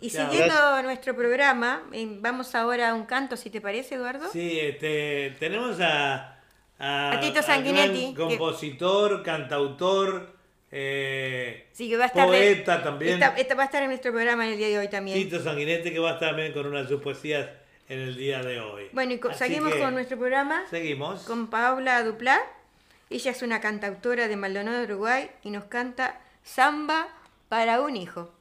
[0.00, 4.28] y siguiendo nuestro programa, eh, vamos ahora a un canto, si te parece, Eduardo.
[4.32, 6.38] Sí, este, tenemos a,
[6.78, 10.34] a, A Tito a Sanguinetti, que- compositor, cantautor,
[10.72, 13.14] eh, Sí, que va a estar de- poeta también.
[13.14, 15.18] Esta, esta va a estar en nuestro programa en el día de hoy también.
[15.18, 17.46] Tito Sanguinetti que va a estar también con una de sus poesías
[17.90, 18.88] en el día de hoy.
[18.92, 21.24] Bueno, y co- Así seguimos con nuestro programa Seguimos.
[21.24, 22.40] con Paula Duplá.
[23.10, 27.08] Ella es una cantautora de Maldonado, Uruguay, y nos canta Samba
[27.48, 28.32] para un hijo.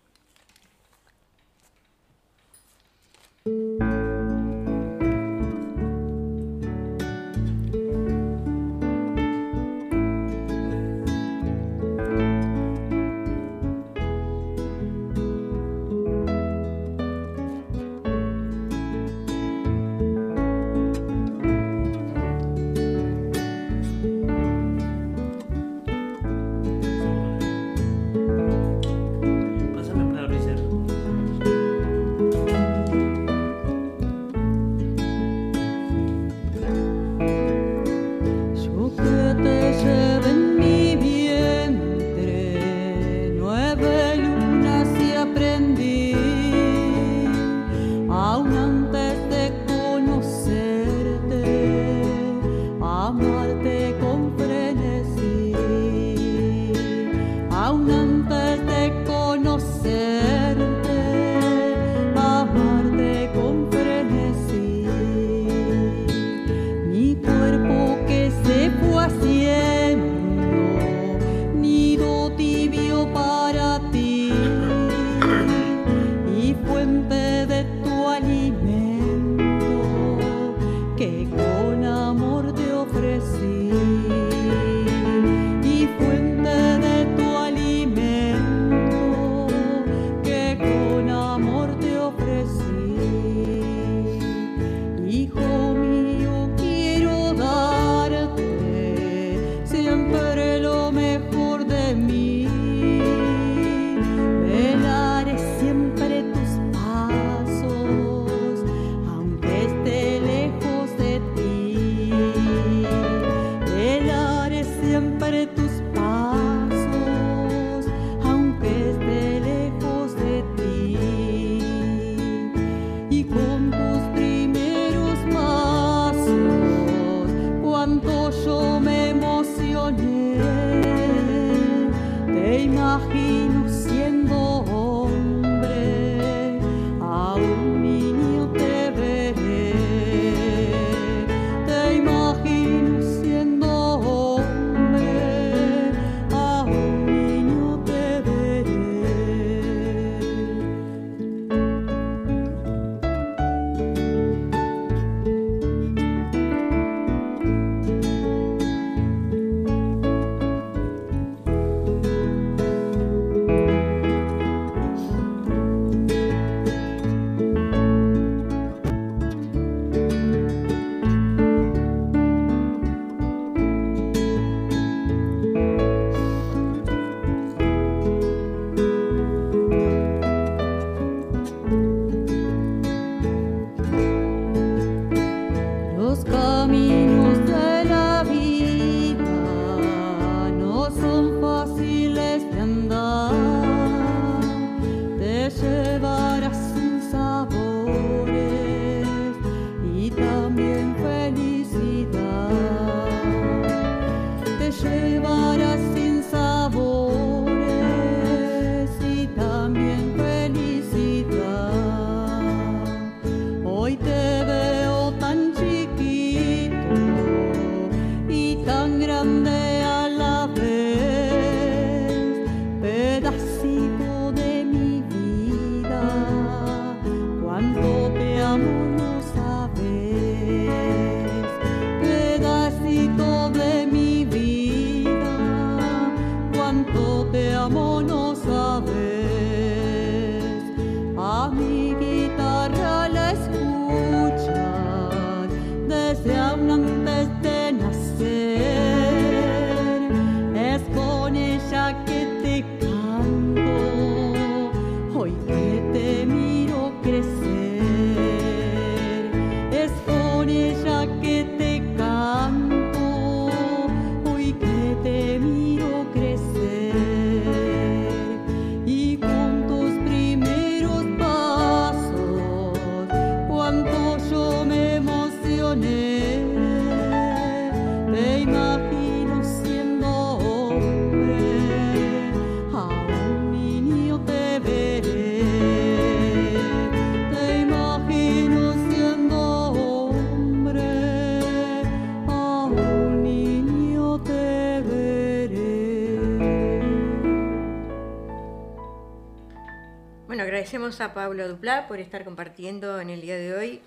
[300.70, 303.82] Agradecemos a Pablo Duplá por estar compartiendo en el día de hoy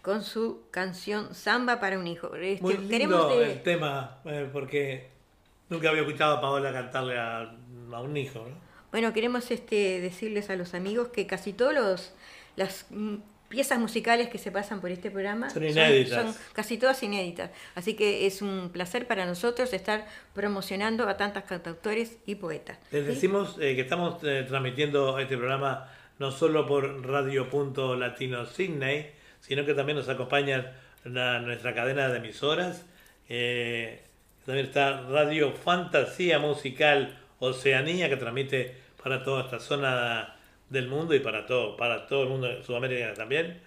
[0.00, 2.36] con su canción Samba para un hijo.
[2.36, 5.08] Este, Muy lindo queremos de- el tema, eh, porque
[5.68, 7.40] nunca había escuchado a Paola cantarle a,
[7.92, 8.46] a un hijo.
[8.48, 8.54] ¿no?
[8.92, 12.12] Bueno, queremos este, decirles a los amigos que casi todos los
[12.54, 12.86] las
[13.48, 16.22] piezas musicales que se pasan por este programa Son inéditas.
[16.36, 17.50] son casi todas inéditas.
[17.74, 22.78] Así que es un placer para nosotros estar promocionando a tantos cantautores y poetas.
[22.92, 23.10] Les ¿sí?
[23.10, 25.88] decimos eh, que estamos eh, transmitiendo este programa
[26.20, 29.10] no solo por Radio Punto Latino Sydney,
[29.40, 32.86] sino que también nos acompaña nuestra cadena de emisoras.
[33.30, 34.02] eh,
[34.44, 40.36] también está Radio Fantasía Musical Oceanía, que transmite para toda esta zona
[40.68, 43.58] del mundo y para todo, para todo el mundo de Sudamérica también.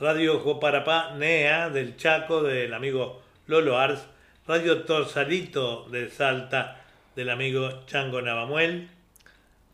[0.00, 4.04] Radio Joparapá Nea del Chaco, del amigo Lolo Ars.
[4.48, 6.80] Radio Torsalito de Salta,
[7.14, 8.88] del amigo Chango Navamuel.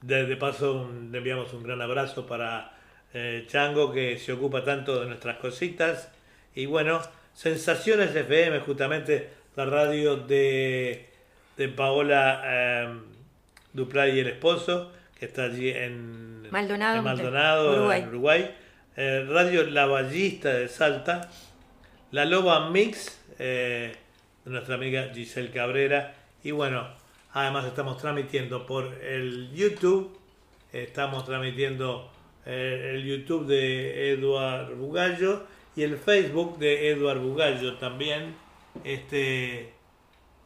[0.07, 2.73] De, paso un- le enviamos un gran abrazo para
[3.13, 6.11] eh, Chango que se ocupa tanto de nuestras cositas.
[6.55, 7.01] Y bueno,
[7.35, 11.09] Sensaciones FM, justamente la radio de,
[11.57, 12.89] de Paola eh,
[13.73, 18.01] Duplá y el esposo, que está allí en Maldonado, en Maldonado, Uruguay.
[18.03, 18.55] en Uruguay.
[18.97, 21.29] Eh, radio La Ballista de Salta.
[22.13, 23.95] La Loba Mix, eh,
[24.45, 26.15] de nuestra amiga Giselle Cabrera.
[26.43, 26.87] Y bueno,
[27.37, 30.19] además estamos transmitiendo por el YouTube,
[30.73, 32.11] estamos transmitiendo
[32.47, 35.45] eh, el YouTube de Eduard Bugallo
[35.77, 38.35] y el Facebook de Eduard Bugallo también.
[38.85, 39.75] Este,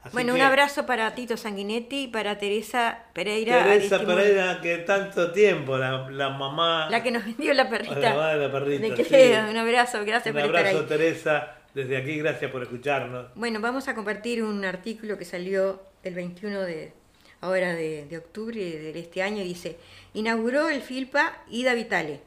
[0.03, 3.63] así Bueno, un abrazo para Tito Sanguinetti y para Teresa Pereira.
[3.63, 8.01] Teresa Pereira, que tanto tiempo, la, la mamá, La que nos vendió la perrita.
[8.01, 8.97] la mamá de la perrita.
[8.97, 9.49] De sí.
[9.49, 10.87] Un abrazo, gracias Un por estar abrazo, ahí.
[10.87, 13.27] Teresa, desde aquí, gracias por escucharnos.
[13.37, 16.93] Bueno, vamos a compartir un artículo que salió el 21 de
[17.41, 19.43] ahora de, octubre de este año.
[19.43, 19.77] Dice,
[20.15, 22.21] inauguró el FILPA Ida Vitale.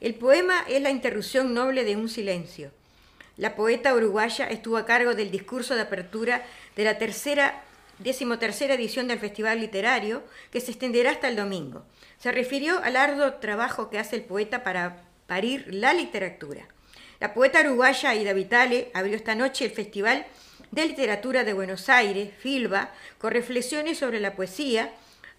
[0.00, 2.70] El poema es la interrupción noble de un silencio.
[3.36, 6.44] La poeta uruguaya estuvo a cargo del discurso de apertura
[6.76, 7.62] de la tercera,
[7.98, 11.84] decimotercera edición del Festival Literario, que se extenderá hasta el domingo.
[12.18, 16.68] Se refirió al arduo trabajo que hace el poeta para parir la literatura.
[17.18, 20.26] La poeta uruguaya Ida Vitale abrió esta noche el Festival
[20.70, 24.92] de Literatura de Buenos Aires, FILBA, con reflexiones sobre la poesía,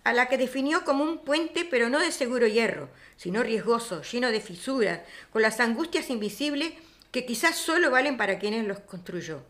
[0.04, 4.32] a la que definió como un puente, pero no de seguro hierro, sino riesgoso, lleno
[4.32, 5.02] de fisuras,
[5.32, 6.74] con las angustias invisibles
[7.12, 9.44] que quizás solo valen para quienes los construyó.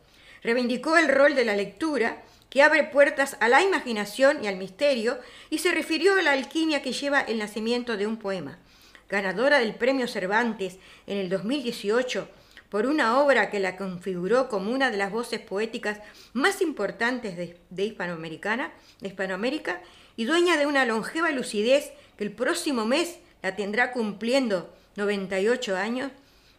[0.44, 5.20] Reivindicó el rol de la lectura, que abre puertas a la imaginación y al misterio,
[5.50, 8.60] y se refirió a la alquimia que lleva el nacimiento de un poema.
[9.10, 10.78] Ganadora del Premio Cervantes
[11.08, 12.28] en el 2018
[12.72, 15.99] por una obra que la configuró como una de las voces poéticas
[16.32, 19.82] más importantes de, Hispanoamericana, Hispanoamérica
[20.15, 26.11] y dueña de una longeva lucidez que el próximo mes la tendrá cumpliendo 98 años,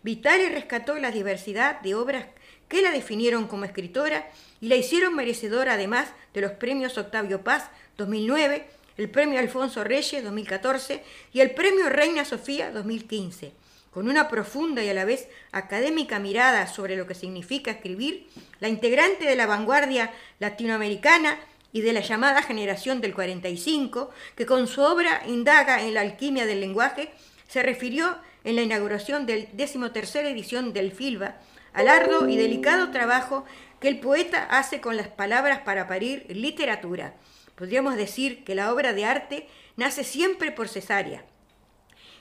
[0.02, 2.26] Vitale rescató la diversidad de obras
[2.68, 4.28] que la definieron como escritora
[4.60, 8.66] y la hicieron merecedora además de los premios Octavio Paz 2009,
[8.98, 11.02] el premio Alfonso Reyes 2014
[11.32, 13.61] y el premio Reina Sofía 2015.
[13.92, 18.26] Con una profunda y a la vez académica mirada sobre lo que significa escribir,
[18.58, 21.38] la integrante de la vanguardia latinoamericana
[21.72, 26.46] y de la llamada generación del 45, que con su obra indaga en la alquimia
[26.46, 27.12] del lenguaje,
[27.48, 31.36] se refirió en la inauguración del 13 edición del FILBA
[31.74, 33.44] al arduo y delicado trabajo
[33.78, 37.14] que el poeta hace con las palabras para parir literatura.
[37.56, 41.24] Podríamos decir que la obra de arte nace siempre por cesárea.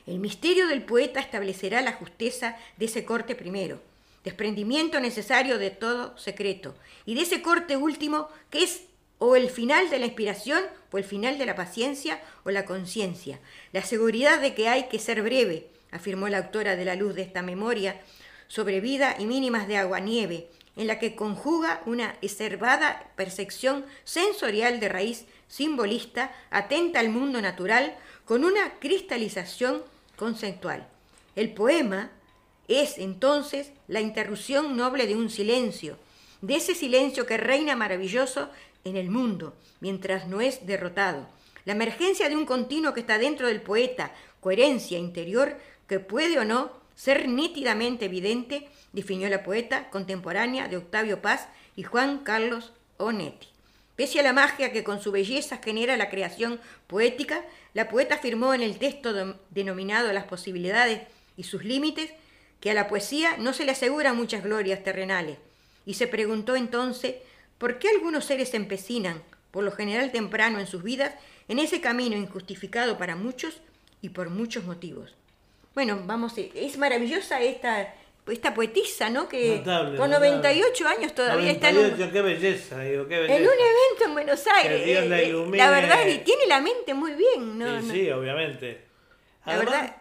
[0.08, 3.82] El misterio del poeta establecerá la justeza de ese corte primero,
[4.24, 6.76] desprendimiento necesario de todo secreto,
[7.06, 8.84] y de ese corte último que es
[9.24, 13.40] o el final de la inspiración, o el final de la paciencia, o la conciencia.
[13.72, 17.22] La seguridad de que hay que ser breve, afirmó la autora de la luz de
[17.22, 18.02] esta memoria,
[18.48, 24.90] sobre vida y mínimas de agua-nieve, en la que conjuga una exacerbada percepción sensorial de
[24.90, 27.96] raíz simbolista, atenta al mundo natural,
[28.32, 29.84] con una cristalización
[30.16, 30.88] conceptual.
[31.36, 32.12] El poema
[32.70, 35.98] es entonces la interrupción noble de un silencio,
[36.40, 38.48] de ese silencio que reina maravilloso
[38.86, 41.28] en el mundo, mientras no es derrotado.
[41.66, 45.58] La emergencia de un continuo que está dentro del poeta, coherencia interior
[45.90, 51.84] que puede o no ser nítidamente evidente, definió la poeta contemporánea de Octavio Paz y
[51.84, 53.51] Juan Carlos Onetti.
[54.02, 57.46] Pese a la magia que con su belleza genera la creación poética,
[57.76, 61.02] la poeta afirmó en el texto denominado Las posibilidades
[61.38, 62.10] y sus límites
[62.62, 65.38] que a la poesía no se le aseguran muchas glorias terrenales,
[65.86, 67.18] y se preguntó entonces
[67.60, 69.22] por qué algunos seres se empecinan,
[69.52, 71.14] por lo general temprano en sus vidas,
[71.48, 73.62] en ese camino injustificado para muchos
[74.02, 75.14] y por muchos motivos.
[75.76, 77.94] Bueno, vamos, es maravillosa esta,
[78.28, 79.28] esta poetisa, ¿no?
[79.28, 80.30] Que Notable, con notable.
[80.38, 83.36] 98 años todavía está en un, 98, qué belleza, digo, qué belleza.
[83.36, 84.86] en un evento en Buenos Aires.
[84.86, 85.58] Dios la Eh, ilumine.
[85.58, 87.82] la verdad, y tiene la mente muy bien, ¿no?
[87.82, 88.82] Sí, no- sí, obviamente.
[89.46, 89.96] la Además, verdad,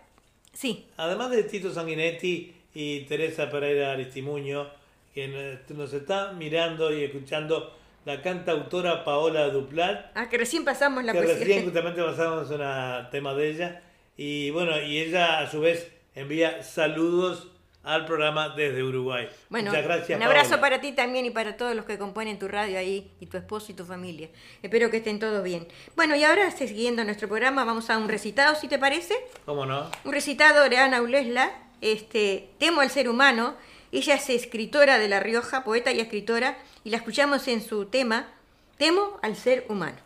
[0.53, 0.87] sí.
[0.99, 4.71] además de Tito Sanguinetti y Teresa Pereira Aristimuño,
[5.15, 11.03] que nos- nos está mirando y escuchando la cantautora Paola Duplat, Ah, que recién pasamos
[11.05, 11.39] la que poesía.
[11.39, 13.83] recién justamente pasamos un tema de ella.
[14.17, 17.49] Y bueno, y ella a su vez envía saludos
[17.83, 19.29] al programa desde Uruguay.
[19.49, 20.17] Bueno, Muchas gracias.
[20.19, 20.61] un abrazo Paola.
[20.61, 23.73] para ti también y para todos los que componen tu radio ahí, y tu esposo
[23.73, 24.29] y tu familia.
[24.63, 25.67] Espero que estén todos bien.
[25.97, 29.15] Bueno, y ahora siguiendo nuestro programa, vamos a un recitado, si te parece.
[29.47, 29.91] ¿Cómo no?
[30.05, 31.51] Un recitado de Ana Ulesla,
[31.81, 33.55] este, Temo al ser humano.
[33.93, 38.29] Ella es escritora de La Rioja, poeta y escritora, y la escuchamos en su tema
[38.77, 39.97] Temo al ser humano.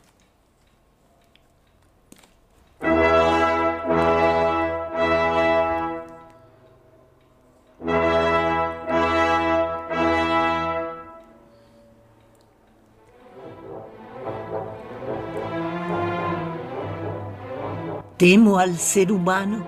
[18.24, 19.66] Temo al ser humano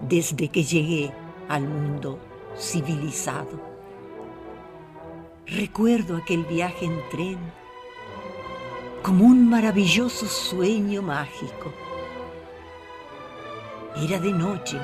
[0.00, 1.12] desde que llegué
[1.48, 2.18] al mundo
[2.58, 3.60] civilizado.
[5.46, 7.38] Recuerdo aquel viaje en tren
[9.04, 11.72] como un maravilloso sueño mágico.
[14.02, 14.76] Era de noche.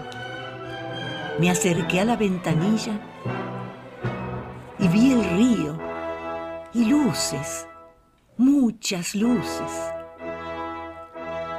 [1.40, 3.00] Me acerqué a la ventanilla
[4.78, 5.76] y vi el río
[6.72, 7.66] y luces,
[8.36, 10.01] muchas luces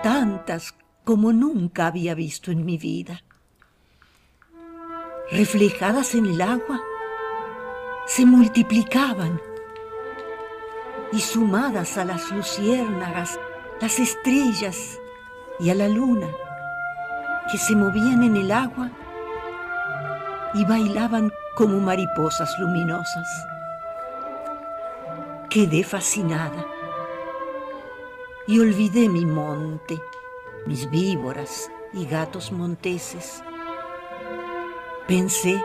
[0.04, 3.24] tantas como nunca había visto en mi vida.
[5.32, 6.80] Reflejadas en el agua,
[8.06, 9.42] se multiplicaban
[11.12, 13.40] y sumadas a las luciérnagas,
[13.82, 15.00] las estrellas
[15.60, 16.28] y a la luna,
[17.52, 18.92] que se movían en el agua
[20.54, 23.28] y bailaban como mariposas luminosas.
[25.50, 26.73] Quedé fascinada
[28.48, 30.02] y olvidé mi monte,
[30.66, 33.44] mis víboras y gatos monteses.
[35.08, 35.64] Pensé,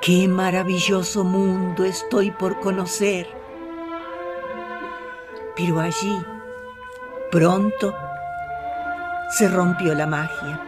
[0.00, 3.28] qué maravilloso mundo estoy por conocer.
[5.56, 6.18] Pero allí,
[7.30, 7.94] pronto,
[9.30, 10.60] se rompió la magia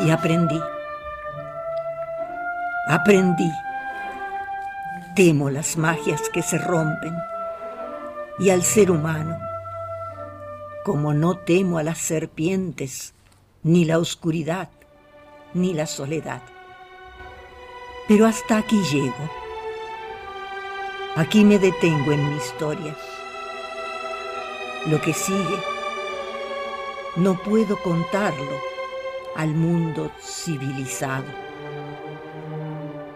[0.00, 0.60] y aprendí.
[2.88, 3.50] Aprendí.
[5.14, 7.16] Temo las magias que se rompen
[8.38, 9.38] y al ser humano,
[10.86, 13.12] como no temo a las serpientes,
[13.64, 14.70] ni la oscuridad,
[15.52, 16.42] ni la soledad.
[18.06, 19.28] Pero hasta aquí llego.
[21.16, 22.96] Aquí me detengo en mi historia.
[24.86, 25.58] Lo que sigue,
[27.16, 28.56] no puedo contarlo
[29.34, 31.26] al mundo civilizado.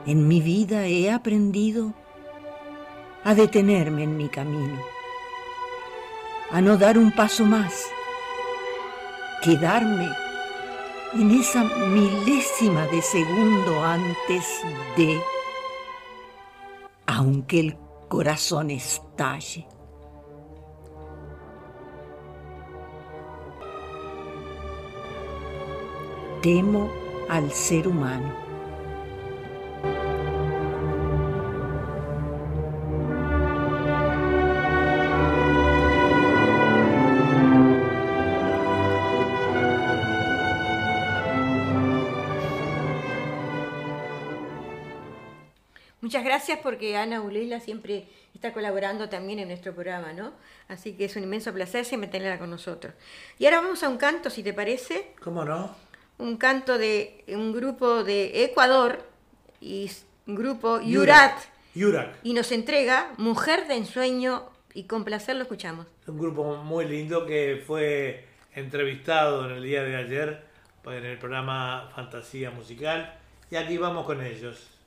[0.06, 1.94] En mi vida he aprendido
[3.22, 4.89] a detenerme en mi camino
[6.52, 7.86] a no dar un paso más,
[9.42, 10.08] quedarme
[11.14, 14.46] en esa milésima de segundo antes
[14.96, 15.20] de,
[17.06, 17.78] aunque el
[18.08, 19.66] corazón estalle.
[26.42, 26.90] Temo
[27.28, 28.49] al ser humano.
[46.40, 50.32] Gracias porque Ana Ulela siempre está colaborando también en nuestro programa, ¿no?
[50.68, 52.94] Así que es un inmenso placer siempre tenerla con nosotros.
[53.38, 55.76] Y ahora vamos a un canto, si te parece, ¿Cómo no?
[56.16, 59.04] un canto de un grupo de Ecuador
[59.60, 59.90] y
[60.26, 61.38] un grupo Yurat
[61.74, 62.16] Yurak.
[62.22, 65.88] y nos entrega Mujer de Ensueño y con placer lo escuchamos.
[66.06, 68.24] Un grupo muy lindo que fue
[68.54, 70.42] entrevistado en el día de ayer
[70.86, 73.14] en el programa Fantasía Musical.
[73.50, 74.79] Y aquí vamos con ellos.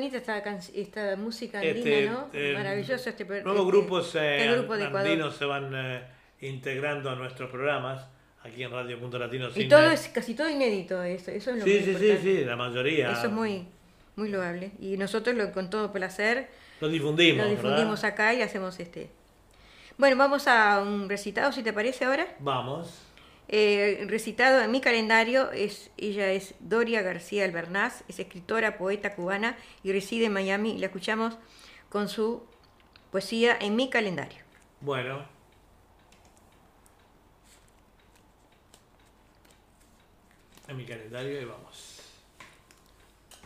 [0.00, 2.28] Bonita esta, can- esta música andina, Este, ¿no?
[2.32, 6.02] eh, Maravilloso este Nuevos este- grupos eh, este grupo andinos se van eh,
[6.40, 8.06] integrando a nuestros programas
[8.42, 9.48] aquí en Radio Punto Latino.
[9.54, 12.44] Y todo es, casi todo inédito, eso, eso es lo Sí, muy sí, sí, sí,
[12.44, 13.12] la mayoría.
[13.12, 13.66] Eso es muy,
[14.16, 14.72] muy loable.
[14.80, 16.48] Y nosotros lo, con todo placer
[16.80, 18.14] Lo difundimos, lo difundimos ¿verdad?
[18.14, 19.10] acá y hacemos este.
[19.98, 22.26] Bueno, vamos a un recitado, si te parece ahora.
[22.38, 23.02] Vamos.
[23.52, 29.58] Eh, recitado en mi calendario, es, ella es Doria García Albernaz, es escritora, poeta cubana
[29.82, 30.76] y reside en Miami.
[30.76, 31.36] Y la escuchamos
[31.88, 32.44] con su
[33.10, 34.38] poesía en mi calendario.
[34.80, 35.24] Bueno.
[40.68, 42.02] En mi calendario y vamos.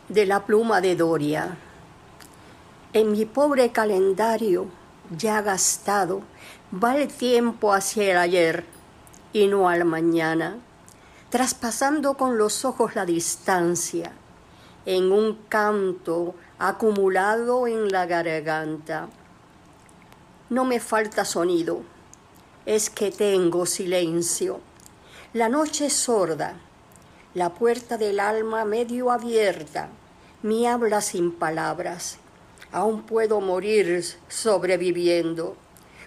[0.07, 1.57] de la pluma de Doria.
[2.93, 4.67] En mi pobre calendario,
[5.17, 6.21] ya gastado,
[6.71, 8.74] va el tiempo hacia el ayer
[9.35, 10.59] y no al mañana,
[11.29, 14.13] traspasando con los ojos la distancia,
[14.85, 19.09] en un canto acumulado en la garganta.
[20.49, 21.81] No me falta sonido,
[22.65, 24.61] es que tengo silencio.
[25.33, 26.55] La noche es sorda,
[27.33, 29.89] la puerta del alma medio abierta,
[30.43, 32.19] mi habla sin palabras.
[32.71, 35.57] Aún puedo morir sobreviviendo,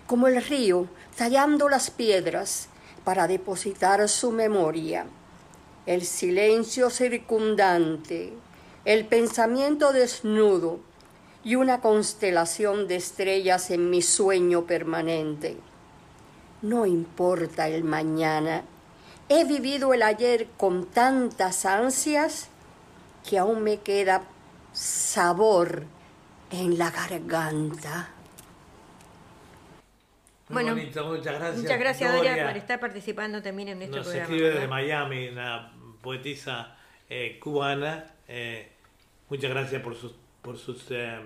[0.07, 2.71] como el río tallando las piedras
[3.09, 5.07] para depositar su memoria.
[5.87, 8.35] El silencio circundante,
[8.85, 10.81] el pensamiento desnudo
[11.43, 15.57] y una constelación de estrellas en mi sueño permanente.
[16.61, 18.65] No importa el mañana.
[19.31, 22.49] He vivido el ayer con tantas ansias
[23.27, 24.21] que aún me queda
[24.75, 25.85] sabor
[26.51, 28.18] en la garganta.
[30.49, 31.63] Muy Bueno, bonito, muchas gracias.
[31.63, 32.49] Muchas gracias, Doria, Doria.
[32.49, 34.33] por estar participando también en nuestro Nos programa.
[34.33, 36.77] escribe desde Miami, una poetisa
[37.11, 38.07] eh, cubana.
[38.27, 38.69] Eh,
[39.29, 41.19] muchas gracias por sus, por sus eh,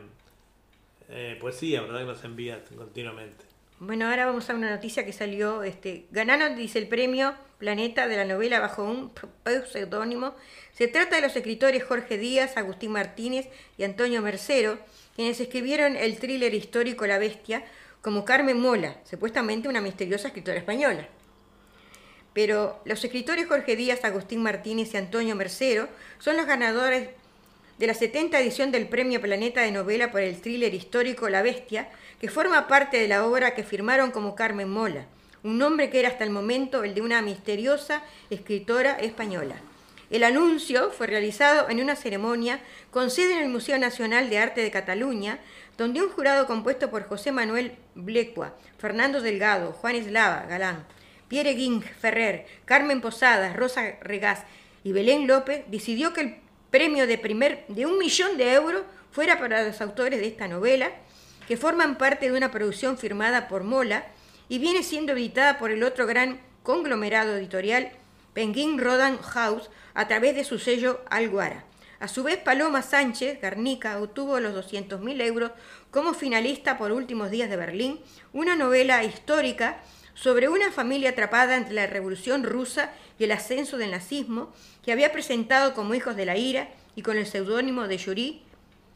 [1.08, 2.00] eh, poesías, ¿verdad?
[2.00, 3.44] Que nos envía continuamente.
[3.78, 5.62] Bueno, ahora vamos a una noticia que salió.
[5.64, 9.12] Este, ganaron, dice, el premio Planeta de la novela bajo un
[9.70, 10.34] seudónimo.
[10.72, 13.48] Se trata de los escritores Jorge Díaz, Agustín Martínez
[13.78, 14.78] y Antonio Mercero,
[15.14, 17.64] quienes escribieron el thriller histórico La Bestia,
[18.02, 21.08] como Carmen Mola, supuestamente una misteriosa escritora española.
[22.34, 25.88] Pero los escritores Jorge Díaz, Agustín Martínez y Antonio Mercero
[26.18, 27.10] son los ganadores
[27.78, 31.88] de la 70 edición del Premio Planeta de Novela por el thriller histórico La Bestia,
[32.20, 35.06] que forma parte de la obra que firmaron como Carmen Mola,
[35.42, 39.56] un nombre que era hasta el momento el de una misteriosa escritora española.
[40.12, 44.60] El anuncio fue realizado en una ceremonia con sede en el Museo Nacional de Arte
[44.60, 45.38] de Cataluña,
[45.78, 50.84] donde un jurado compuesto por José Manuel Blecua, Fernando Delgado, Juan Eslava Galán,
[51.28, 54.44] Pierre Ging Ferrer, Carmen Posadas, Rosa Regás
[54.84, 56.36] y Belén López decidió que el
[56.70, 60.90] premio de, primer, de un millón de euros fuera para los autores de esta novela,
[61.46, 64.06] que forman parte de una producción firmada por Mola
[64.48, 67.90] y viene siendo editada por el otro gran conglomerado editorial
[68.34, 71.64] Penguin Rodan House a través de su sello Alguara.
[72.02, 75.52] A su vez, Paloma Sánchez Garnica obtuvo los 200.000 euros
[75.92, 78.00] como finalista por Últimos Días de Berlín,
[78.32, 79.80] una novela histórica
[80.12, 85.12] sobre una familia atrapada entre la Revolución Rusa y el ascenso del nazismo, que había
[85.12, 88.42] presentado como Hijos de la Ira y con el seudónimo de Yuri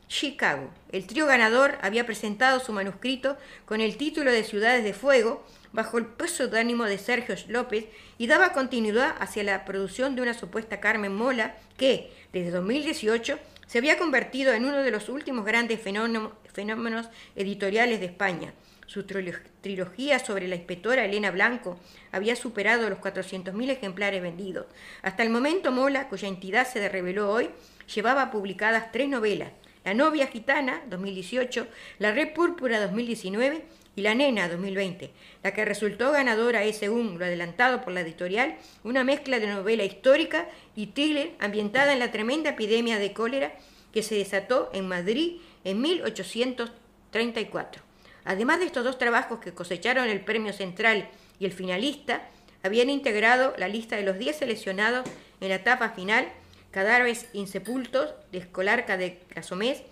[0.08, 0.68] Chicago.
[0.90, 3.36] El trío ganador había presentado su manuscrito
[3.66, 5.46] con el título de Ciudades de Fuego
[5.76, 7.84] bajo el seudónimo de Sergio López
[8.18, 13.78] y daba continuidad hacia la producción de una supuesta Carmen Mola que, desde 2018, se
[13.78, 18.54] había convertido en uno de los últimos grandes fenómenos, editoriales de España.
[18.86, 21.78] Su trilog- trilogía sobre la inspectora Elena Blanco
[22.10, 24.66] había superado los 400.000 ejemplares vendidos.
[25.02, 27.50] Hasta el momento Mola, cuya entidad se reveló hoy,
[27.94, 29.50] llevaba publicadas tres novelas,
[29.84, 31.66] La novia gitana, 2018,
[31.98, 33.64] La red púrpura, 2019
[33.96, 35.10] y La nena, 2020.
[35.42, 39.84] La que resultó ganadora es, según lo adelantado por la editorial, una mezcla de novela
[39.84, 43.54] histórica y thriller ambientada en la tremenda epidemia de cólera
[43.92, 47.82] que se desató en Madrid en 1834.
[48.26, 51.08] Además de estos dos trabajos que cosecharon el premio central
[51.40, 52.28] y el finalista,
[52.62, 55.08] habían integrado la lista de los 10 seleccionados
[55.40, 56.28] en la etapa final,
[56.70, 59.82] Cadáveres insepultos, de Escolarca de Casomés,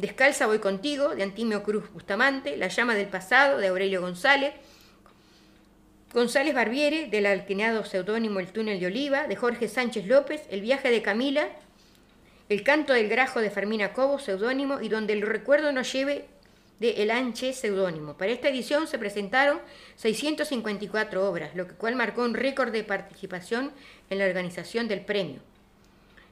[0.00, 4.54] Descalza voy contigo, de Antimio Cruz Bustamante, La llama del pasado, de Aurelio González,
[6.12, 10.90] González Barbiere, del alquenado seudónimo El túnel de Oliva, de Jorge Sánchez López, El viaje
[10.90, 11.48] de Camila,
[12.48, 16.24] El canto del grajo de Fermina Cobo, seudónimo, y donde el recuerdo nos lleve
[16.78, 18.16] de El Anche, seudónimo.
[18.16, 19.60] Para esta edición se presentaron
[19.96, 23.70] 654 obras, lo cual marcó un récord de participación
[24.08, 25.40] en la organización del premio.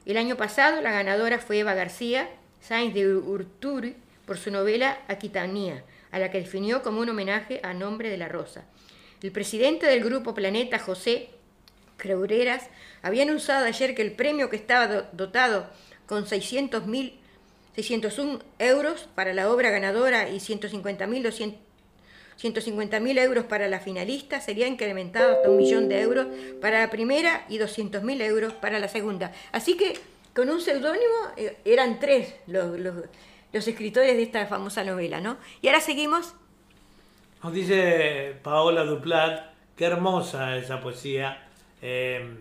[0.07, 2.27] El año pasado la ganadora fue Eva García
[2.61, 3.95] Sainz de Urturi
[4.25, 8.27] por su novela Aquitanía, a la que definió como un homenaje a Nombre de la
[8.27, 8.65] Rosa.
[9.21, 11.29] El presidente del grupo Planeta, José
[11.97, 12.69] Creureras,
[13.01, 15.69] había anunciado ayer que el premio que estaba dotado
[16.05, 17.13] con 600.000
[17.75, 21.57] 601 euros para la obra ganadora y 150.000
[22.41, 26.27] 150.000 euros para la finalista sería incrementado hasta un millón de euros
[26.61, 29.33] para la primera y 200.000 euros para la segunda.
[29.51, 29.99] Así que
[30.33, 35.37] con un seudónimo eh, eran tres los, los, escritores de esta famosa novela, ¿no?
[35.61, 36.33] Y ahora seguimos.
[37.43, 41.47] Nos dice Paola Duplat, qué hermosa esa poesía.
[41.81, 42.37] Eh,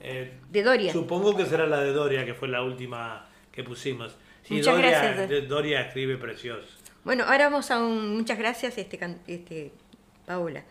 [0.00, 0.92] eh, de Doria.
[0.92, 4.16] Supongo que será la de Doria, que fue la última que pusimos.
[4.48, 5.48] muchas gracias.
[5.48, 6.66] Doria escribe precioso.
[7.04, 8.16] Bueno, ahora vamos a un...
[8.16, 9.72] Muchas gracias, este, este
[10.26, 10.64] Paola.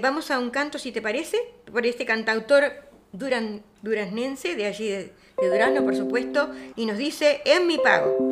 [0.00, 1.38] vamos a un canto, si te parece,
[1.70, 7.40] por este cantautor duran, duraznense, de allí de, de Durazno, por supuesto, y nos dice,
[7.44, 8.31] en mi pago.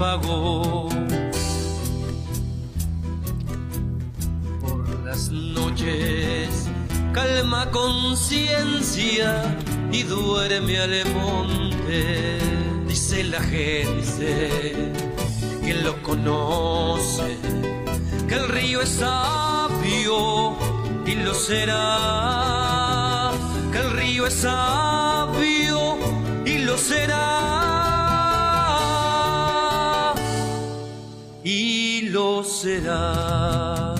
[0.00, 0.88] Mi pago
[5.30, 6.68] noches,
[7.12, 9.56] calma conciencia
[9.92, 12.38] y duerme al monte.
[12.86, 14.92] Dice la gente
[15.64, 17.36] que lo conoce,
[18.28, 20.56] que el río es sabio
[21.06, 23.30] y lo será.
[23.72, 25.98] Que el río es sabio
[26.44, 27.49] y lo será.
[32.60, 33.94] Será.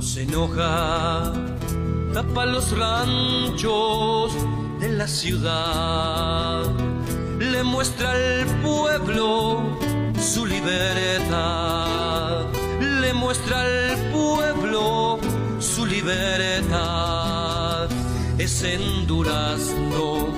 [0.00, 1.34] Se enoja,
[2.14, 4.32] tapa los ranchos
[4.80, 6.64] de la ciudad,
[7.38, 9.78] le muestra al pueblo
[10.18, 12.46] su libertad,
[13.02, 15.18] le muestra al pueblo
[15.58, 17.88] su libertad.
[18.38, 20.28] Es en Durazno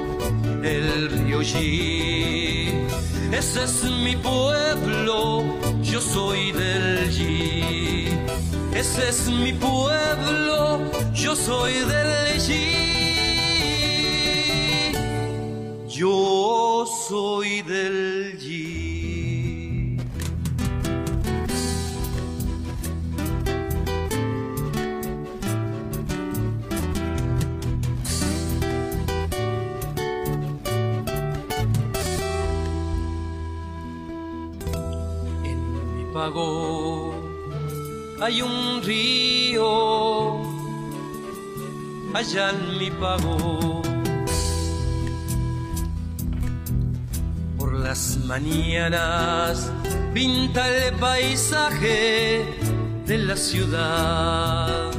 [0.63, 2.48] el río G,
[3.33, 5.45] ese es mi pueblo,
[5.83, 7.99] yo soy del G
[8.79, 10.79] ese es mi pueblo,
[11.13, 12.87] yo soy del allí.
[15.89, 18.18] Yo soy del
[38.21, 40.43] Hay un río
[42.13, 43.81] allá en mi pago.
[47.57, 49.73] Por las mañanas
[50.13, 52.45] pinta el paisaje
[53.07, 54.91] de la ciudad.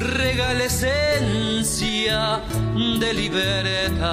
[0.00, 2.40] Regala esencia
[2.98, 4.06] de libertad.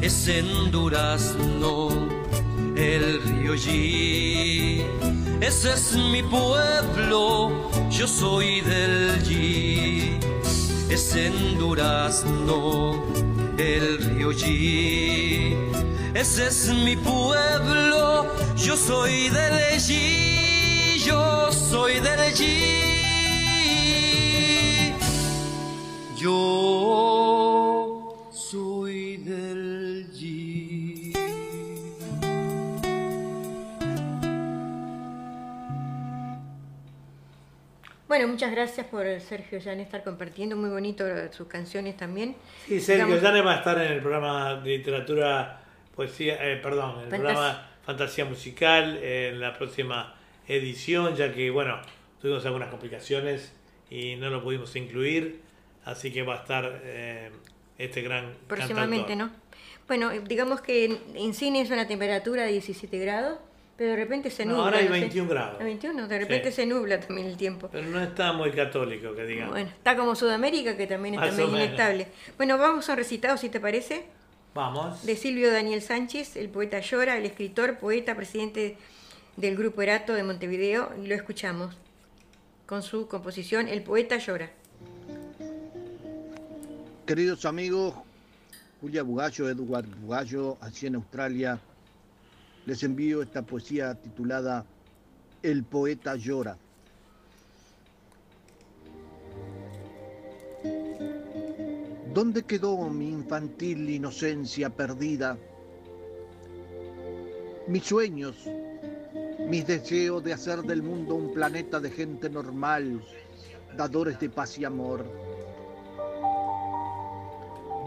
[0.00, 2.13] Es en Durazno
[2.76, 4.84] el río G
[5.46, 10.18] ese es mi pueblo, yo soy del G,
[10.88, 13.04] es en Durazno,
[13.58, 15.54] el río G,
[16.14, 22.84] ese es mi pueblo, yo soy del G, yo soy del G.
[26.16, 27.43] Yo
[38.14, 42.36] Bueno, muchas gracias por Sergio Jan estar compartiendo, muy bonito sus canciones también.
[42.64, 45.60] Sí, Sergio Llanes va a estar en el programa de literatura,
[45.96, 50.14] poesía, eh, perdón, en el Fantas- programa Fantasía Musical en la próxima
[50.46, 51.80] edición, ya que, bueno,
[52.22, 53.52] tuvimos algunas complicaciones
[53.90, 55.40] y no lo pudimos incluir,
[55.84, 57.32] así que va a estar eh,
[57.78, 59.36] este gran Próximamente, cantautor.
[59.36, 59.86] ¿no?
[59.88, 63.40] Bueno, eh, digamos que en, en cine es una temperatura de 17 grados,
[63.76, 64.64] pero de repente se No, nubla.
[64.64, 64.90] ahora hay sé.
[64.92, 65.60] 21 grados.
[65.60, 66.56] ¿A 21, de repente Sí.
[66.56, 67.68] se nubla también el tiempo.
[67.72, 69.52] Pero no está muy católico, que digamos.
[69.52, 72.08] Bueno, está como Sudamérica, que también está medio inestable.
[72.36, 74.04] Bueno, vamos a un recitado, si te parece,
[74.54, 75.04] Vamos.
[75.04, 78.76] de Silvio Daniel Sánchez, el poeta Llora, el escritor, poeta, presidente
[79.36, 81.76] del Grupo Erato de Montevideo, y lo escuchamos
[82.66, 84.50] con su composición El poeta llora.
[87.06, 87.94] Queridos amigos,
[88.80, 91.58] Julia Bugallo, Edward Bugallo, allí en Australia,
[92.66, 94.64] les envío esta poesía titulada
[95.42, 96.56] El poeta llora.
[102.14, 105.36] ¿Dónde quedó mi infantil inocencia perdida?
[107.66, 108.36] Mis sueños,
[109.48, 113.04] mis deseos de hacer del mundo un planeta de gente normal,
[113.76, 115.04] dadores de paz y amor.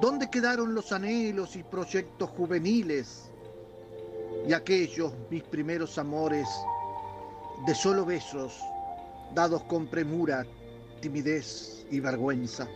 [0.02, 3.32] ¿Dónde quedaron los anhelos y proyectos juveniles
[4.46, 6.48] y aquellos mis primeros amores
[7.66, 8.60] de solo besos
[9.34, 10.46] dados con premura,
[11.02, 12.68] timidez y vergüenza?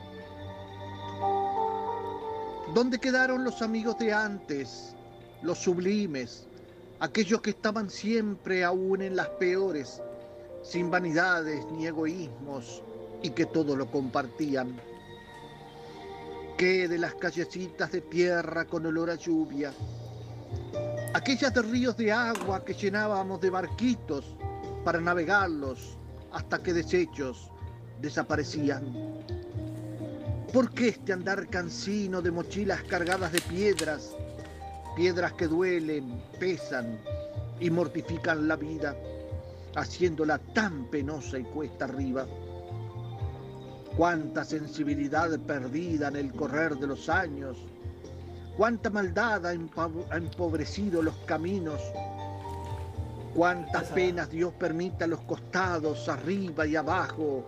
[2.74, 4.96] ¿Dónde quedaron los amigos de antes,
[5.42, 6.48] los sublimes,
[7.00, 10.02] aquellos que estaban siempre aún en las peores,
[10.64, 12.82] sin vanidades ni egoísmos
[13.22, 14.80] y que todo lo compartían?
[16.58, 19.74] ¿Qué de las callecitas de tierra con olor a lluvia?
[21.14, 24.38] Aquellas de ríos de agua que llenábamos de barquitos
[24.86, 25.98] para navegarlos
[26.32, 27.52] hasta que deshechos
[28.00, 28.86] desaparecían.
[30.54, 34.16] ¿Por qué este andar cansino de mochilas cargadas de piedras?
[34.96, 36.98] Piedras que duelen, pesan
[37.60, 38.96] y mortifican la vida,
[39.76, 42.26] haciéndola tan penosa y cuesta arriba.
[43.98, 47.58] Cuánta sensibilidad perdida en el correr de los años,
[48.58, 49.54] cuánta maldad ha
[50.18, 51.82] empobrecido los caminos,
[53.34, 57.46] cuántas penas Dios permite a los costados, arriba y abajo.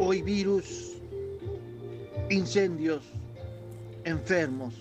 [0.00, 0.96] Hoy virus,
[2.30, 3.02] incendios,
[4.04, 4.74] enfermos.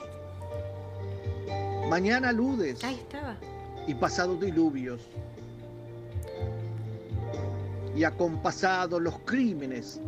[1.89, 3.35] Mañana ludes Ahí estaba.
[3.87, 5.01] y pasado diluvios.
[7.95, 10.01] Y acompasados los crímenes,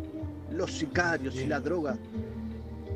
[0.52, 1.96] los sicarios y la droga.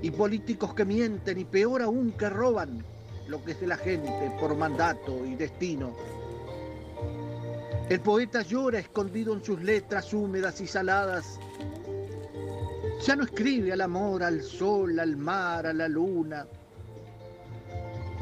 [0.01, 2.83] Y políticos que mienten y peor aún que roban
[3.27, 5.91] lo que es de la gente por mandato y destino.
[7.89, 11.39] El poeta llora escondido en sus letras húmedas y saladas.
[13.05, 16.47] Ya no escribe al amor, al sol, al mar, a la luna.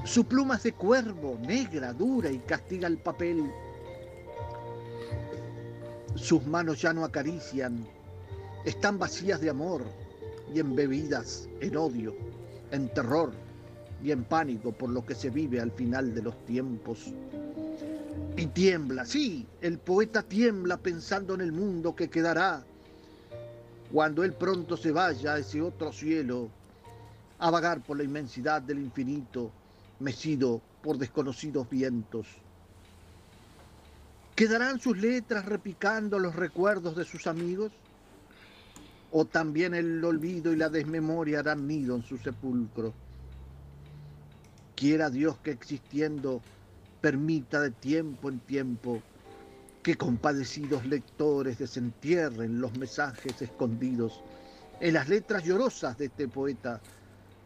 [0.04, 3.52] Su pluma es de cuervo, negra, dura y castiga el papel.
[6.16, 7.86] Sus manos ya no acarician,
[8.66, 9.84] están vacías de amor
[10.54, 12.16] y embebidas en odio,
[12.72, 13.32] en terror
[14.04, 17.14] y en pánico por lo que se vive al final de los tiempos.
[18.36, 22.64] Y tiembla, sí, el poeta tiembla pensando en el mundo que quedará
[23.92, 26.50] cuando él pronto se vaya a ese otro cielo,
[27.40, 29.52] a vagar por la inmensidad del infinito,
[30.00, 32.28] mecido por desconocidos vientos.
[34.36, 37.72] ¿Quedarán sus letras repicando los recuerdos de sus amigos?
[39.12, 42.94] ¿O también el olvido y la desmemoria harán nido en su sepulcro?
[44.76, 46.42] Quiera Dios que existiendo
[47.02, 49.02] permita de tiempo en tiempo
[49.82, 54.22] que compadecidos lectores desentierren los mensajes escondidos
[54.82, 56.82] en las letras llorosas de este poeta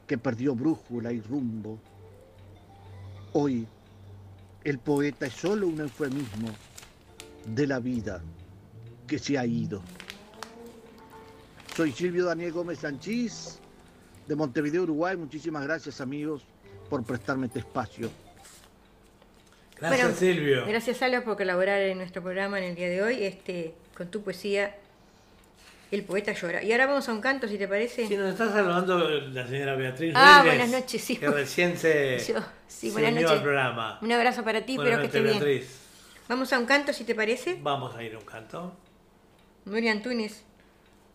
[0.08, 1.80] que perdió brújula y rumbo.
[3.34, 3.68] Hoy
[4.64, 6.50] el poeta es solo un eufemismo
[7.46, 8.22] de la vida
[9.08, 9.82] que se ha ido.
[11.76, 13.60] Soy Silvio Daniel Gómez Sanchís
[14.28, 15.16] de Montevideo, Uruguay.
[15.18, 16.44] Muchísimas gracias amigos
[16.90, 18.10] por prestarme este espacio.
[19.80, 20.66] Gracias, Bueno, Silvio.
[20.68, 24.22] Gracias, Salva, por colaborar en nuestro programa en el día de hoy, este, con tu
[24.22, 24.76] poesía
[25.90, 26.62] El poeta llora.
[26.64, 28.08] Y ahora vamos a un canto, si te parece.
[28.08, 31.18] Sí, nos está saludando la señora Beatriz Ah, Reyes, buenas noches, sí.
[31.18, 33.38] Que recién se, Yo, sí, se buenas unió noches.
[33.38, 34.00] al programa.
[34.02, 35.44] Un abrazo para ti, Buenas espero que estés bien.
[35.44, 35.78] Beatriz.
[36.30, 37.58] Vamos a un canto, si te parece.
[37.62, 38.74] Vamos a ir a un canto.
[39.66, 40.44] Nuria Antunes,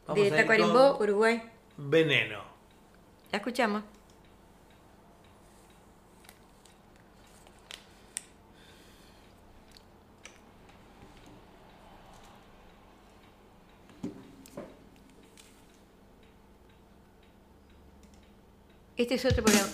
[0.06, 1.42] Vamos de Tacuarembó, Uruguay.
[1.76, 2.40] Veneno.
[3.32, 3.82] La escuchamos.
[18.96, 19.68] Este es otro programa.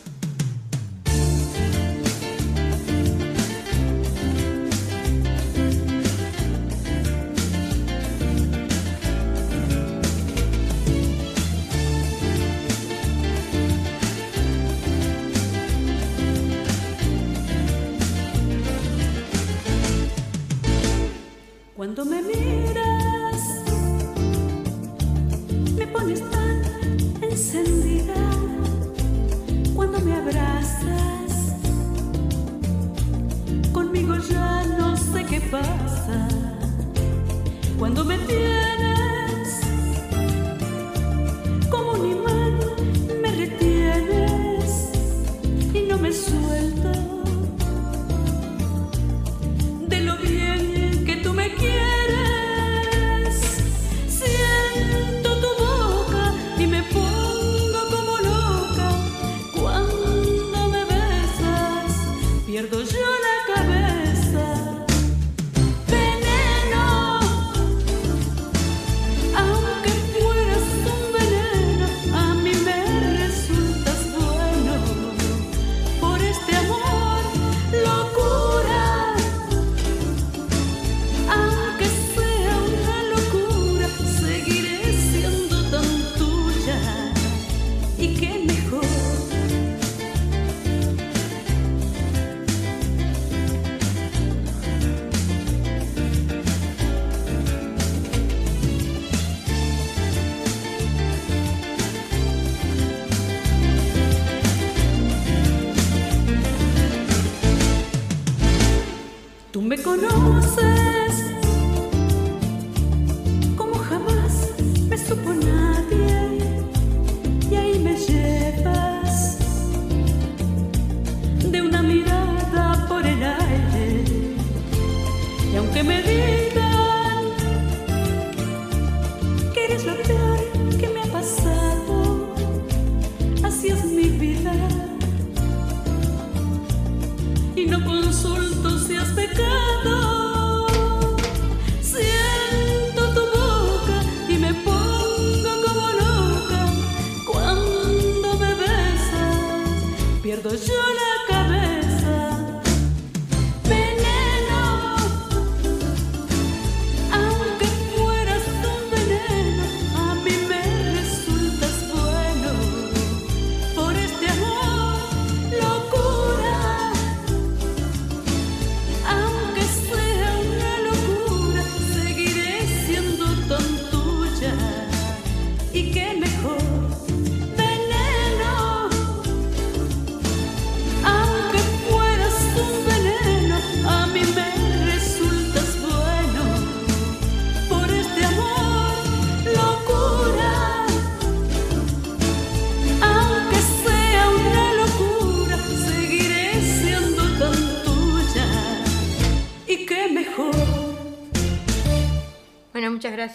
[21.94, 23.64] Cuando me miras,
[25.76, 26.62] me pones tan
[27.20, 28.14] encendida.
[29.74, 31.52] Cuando me abrazas,
[33.74, 36.28] conmigo ya no sé qué pasa.
[37.78, 38.61] Cuando me tienes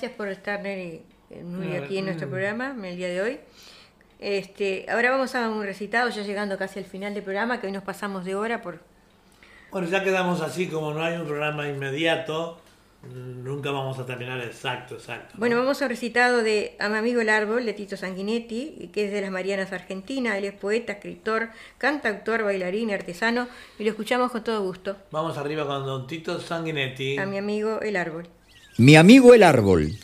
[0.08, 3.40] gracias por estar Neri, eh, Nuria, aquí en nuestro programa en el día de hoy.
[4.20, 7.74] Este, ahora vamos a un recitado, ya llegando casi al final del programa, que hoy
[7.74, 8.80] nos pasamos de hora por...
[9.70, 12.62] Bueno, ya quedamos así, como no hay un programa inmediato,
[13.04, 15.34] nunca vamos a terminar exacto, exacto.
[15.34, 15.40] ¿no?
[15.40, 19.06] Bueno, vamos a un recitado de A mi amigo el árbol, de Tito Sanguinetti, que
[19.06, 20.38] es de las Marianas Argentina.
[20.38, 24.96] Él es poeta, escritor, cantautor, bailarín, artesano, y lo escuchamos con todo gusto.
[25.12, 27.18] Vamos arriba con Don Tito Sanguinetti.
[27.18, 28.30] A mi amigo el árbol.
[28.80, 29.98] Mi amigo el árbol.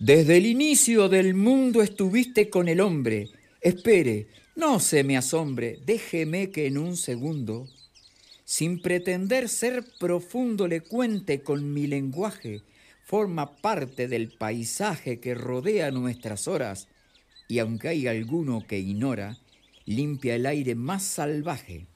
[0.00, 3.30] Desde el inicio del mundo estuviste con el hombre.
[3.60, 7.68] Espere, no se me asombre, déjeme que en un segundo,
[8.44, 12.62] sin pretender ser profundo, le cuente con mi lenguaje,
[13.04, 16.88] forma parte del paisaje que rodea nuestras horas,
[17.46, 19.38] y aunque hay alguno que ignora,
[19.86, 21.86] limpia el aire más salvaje.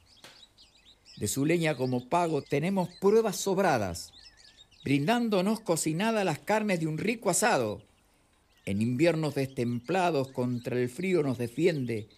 [1.16, 4.13] De su leña como pago tenemos pruebas sobradas,
[4.84, 7.82] brindándonos cocinadas las carnes de un rico asado.
[8.66, 12.08] En inviernos destemplados contra el frío nos defiende,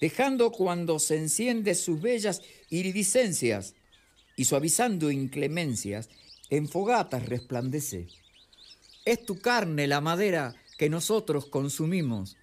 [0.00, 3.74] dejando cuando se enciende sus bellas iridiscencias
[4.36, 6.08] y suavizando inclemencias,
[6.50, 8.06] en fogatas resplandece.
[9.04, 12.36] Es tu carne la madera que nosotros consumimos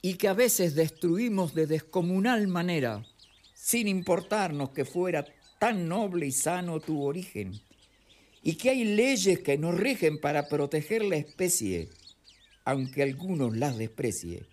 [0.00, 3.06] y que a veces destruimos de descomunal manera,
[3.54, 5.24] sin importarnos que fuera
[5.60, 7.60] tan noble y sano tu origen,
[8.42, 11.88] y que hay leyes que nos rigen para proteger la especie,
[12.64, 14.44] aunque algunos las desprecie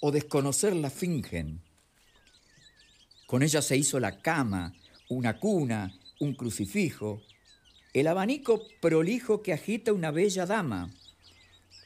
[0.00, 1.62] o desconocerla fingen.
[3.26, 4.74] Con ella se hizo la cama,
[5.08, 7.22] una cuna, un crucifijo,
[7.94, 10.90] el abanico prolijo que agita una bella dama,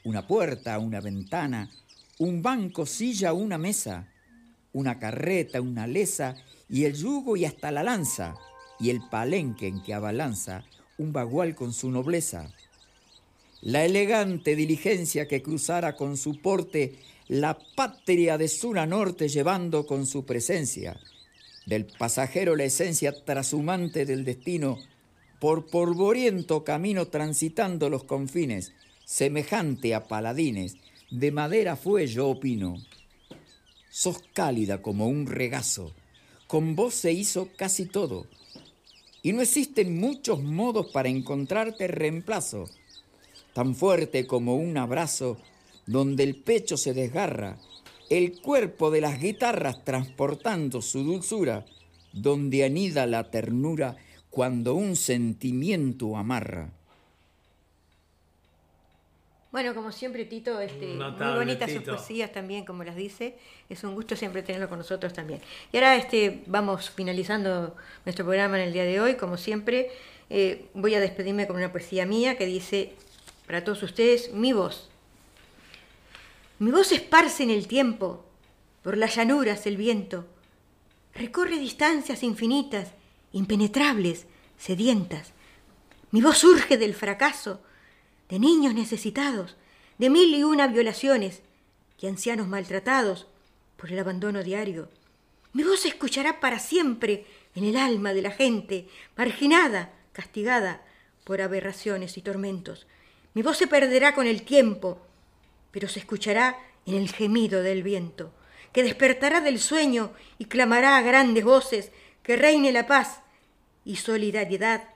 [0.03, 1.71] una puerta, una ventana,
[2.19, 4.11] un banco, silla, una mesa,
[4.73, 6.35] una carreta, una lesa,
[6.67, 8.35] y el yugo y hasta la lanza,
[8.79, 10.65] y el palenque en que abalanza
[10.97, 12.51] un bagual con su nobleza.
[13.61, 16.95] La elegante diligencia que cruzara con su porte
[17.27, 20.99] la patria de sur a norte llevando con su presencia,
[21.65, 24.77] del pasajero la esencia trashumante del destino,
[25.39, 28.73] por polvoriento camino transitando los confines,
[29.05, 30.75] semejante a paladines,
[31.09, 32.77] de madera fue, yo opino.
[33.89, 35.93] Sos cálida como un regazo,
[36.47, 38.27] con vos se hizo casi todo,
[39.23, 42.65] y no existen muchos modos para encontrarte reemplazo,
[43.53, 45.37] tan fuerte como un abrazo
[45.87, 47.57] donde el pecho se desgarra,
[48.09, 51.65] el cuerpo de las guitarras transportando su dulzura,
[52.11, 53.95] donde anida la ternura
[54.29, 56.73] cuando un sentimiento amarra.
[59.53, 63.37] Bueno, como siempre, Tito, este, muy bonitas sus poesías también, como las dice.
[63.69, 65.41] Es un gusto siempre tenerlo con nosotros también.
[65.71, 69.13] Y ahora este, vamos finalizando nuestro programa en el día de hoy.
[69.13, 69.91] Como siempre,
[70.31, 72.95] eh, voy a despedirme con una poesía mía que dice,
[73.45, 74.89] para todos ustedes, mi voz.
[76.57, 78.25] Mi voz esparce en el tiempo,
[78.81, 80.25] por las llanuras el viento.
[81.13, 82.93] Recorre distancias infinitas,
[83.33, 84.25] impenetrables,
[84.57, 85.31] sedientas.
[86.09, 87.61] Mi voz surge del fracaso,
[88.29, 89.55] de niños necesitados,
[89.97, 91.41] de mil y una violaciones,
[92.01, 93.27] de ancianos maltratados
[93.77, 94.89] por el abandono diario.
[95.53, 97.25] Mi voz se escuchará para siempre
[97.55, 100.83] en el alma de la gente, marginada, castigada
[101.23, 102.87] por aberraciones y tormentos.
[103.33, 104.99] Mi voz se perderá con el tiempo,
[105.71, 108.33] pero se escuchará en el gemido del viento,
[108.71, 111.91] que despertará del sueño y clamará a grandes voces
[112.21, 113.21] que reine la paz
[113.85, 114.89] y solidaridad,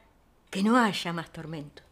[0.49, 1.86] que no haya más tormentos.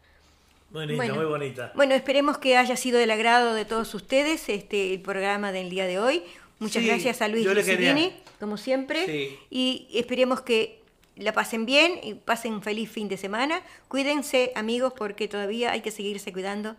[0.96, 1.14] Bueno.
[1.14, 1.72] muy bonita.
[1.74, 5.86] Bueno, esperemos que haya sido del agrado de todos ustedes este el programa del día
[5.86, 6.22] de hoy.
[6.58, 9.04] Muchas Sí, gracias a Luis yo Licidini, como siempre.
[9.06, 9.38] Sí.
[9.50, 10.80] Y esperemos que
[11.16, 13.62] la pasen bien y pasen un feliz fin de semana.
[13.88, 16.76] Cuídense, amigos, porque todavía hay que seguirse cuidando,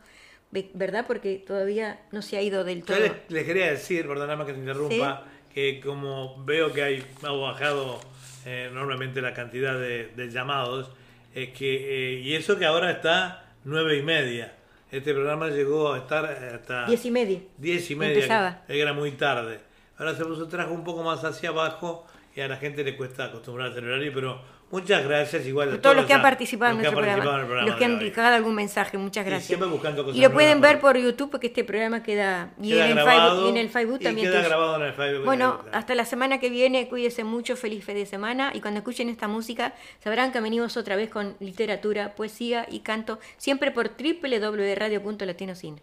[0.52, 1.06] ve- ¿verdad?
[1.08, 3.00] Porque todavía no se ha ido del Yo todo.
[3.00, 8.00] les, les quería decir, perdóname que te interrumpa, que como veo que hay, ha bajado
[8.46, 10.90] eh, enormemente la cantidad de, de llamados,
[11.34, 14.54] es que, eh, y eso que ahora está nueve y media.
[14.92, 17.42] Este programa llegó a estar hasta Diez y media.
[17.58, 18.62] diez y media, Empezaba.
[18.66, 19.60] que era muy tarde.
[19.98, 23.26] Ahora se puso trajo un poco más hacia abajo y a la gente le cuesta
[23.26, 26.98] acostumbrarse al horario, pero muchas gracias igual a todos los que han participado en nuestro
[26.98, 29.48] programa, participado en el programa los que han dejado algún mensaje, muchas Y gracias.
[29.48, 32.86] siempre buscando cosas Y lo pueden ver por YouTube porque este programa queda y, Queda
[32.86, 34.28] en, el grabado Facebook, y en el Facebook y también.
[34.28, 34.50] queda tuyo.
[34.50, 35.26] grabado en el Facebook.
[35.26, 39.10] Bueno, hasta la semana que viene, cuídense mucho, feliz fin de semana y cuando escuchen
[39.10, 39.74] esta música
[40.04, 45.82] sabrán que venimos otra vez con literatura, poesía y canto, siempre por www.radio.latinocine.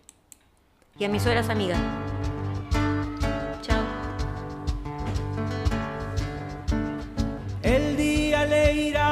[0.99, 1.81] Y a mis horas amigas.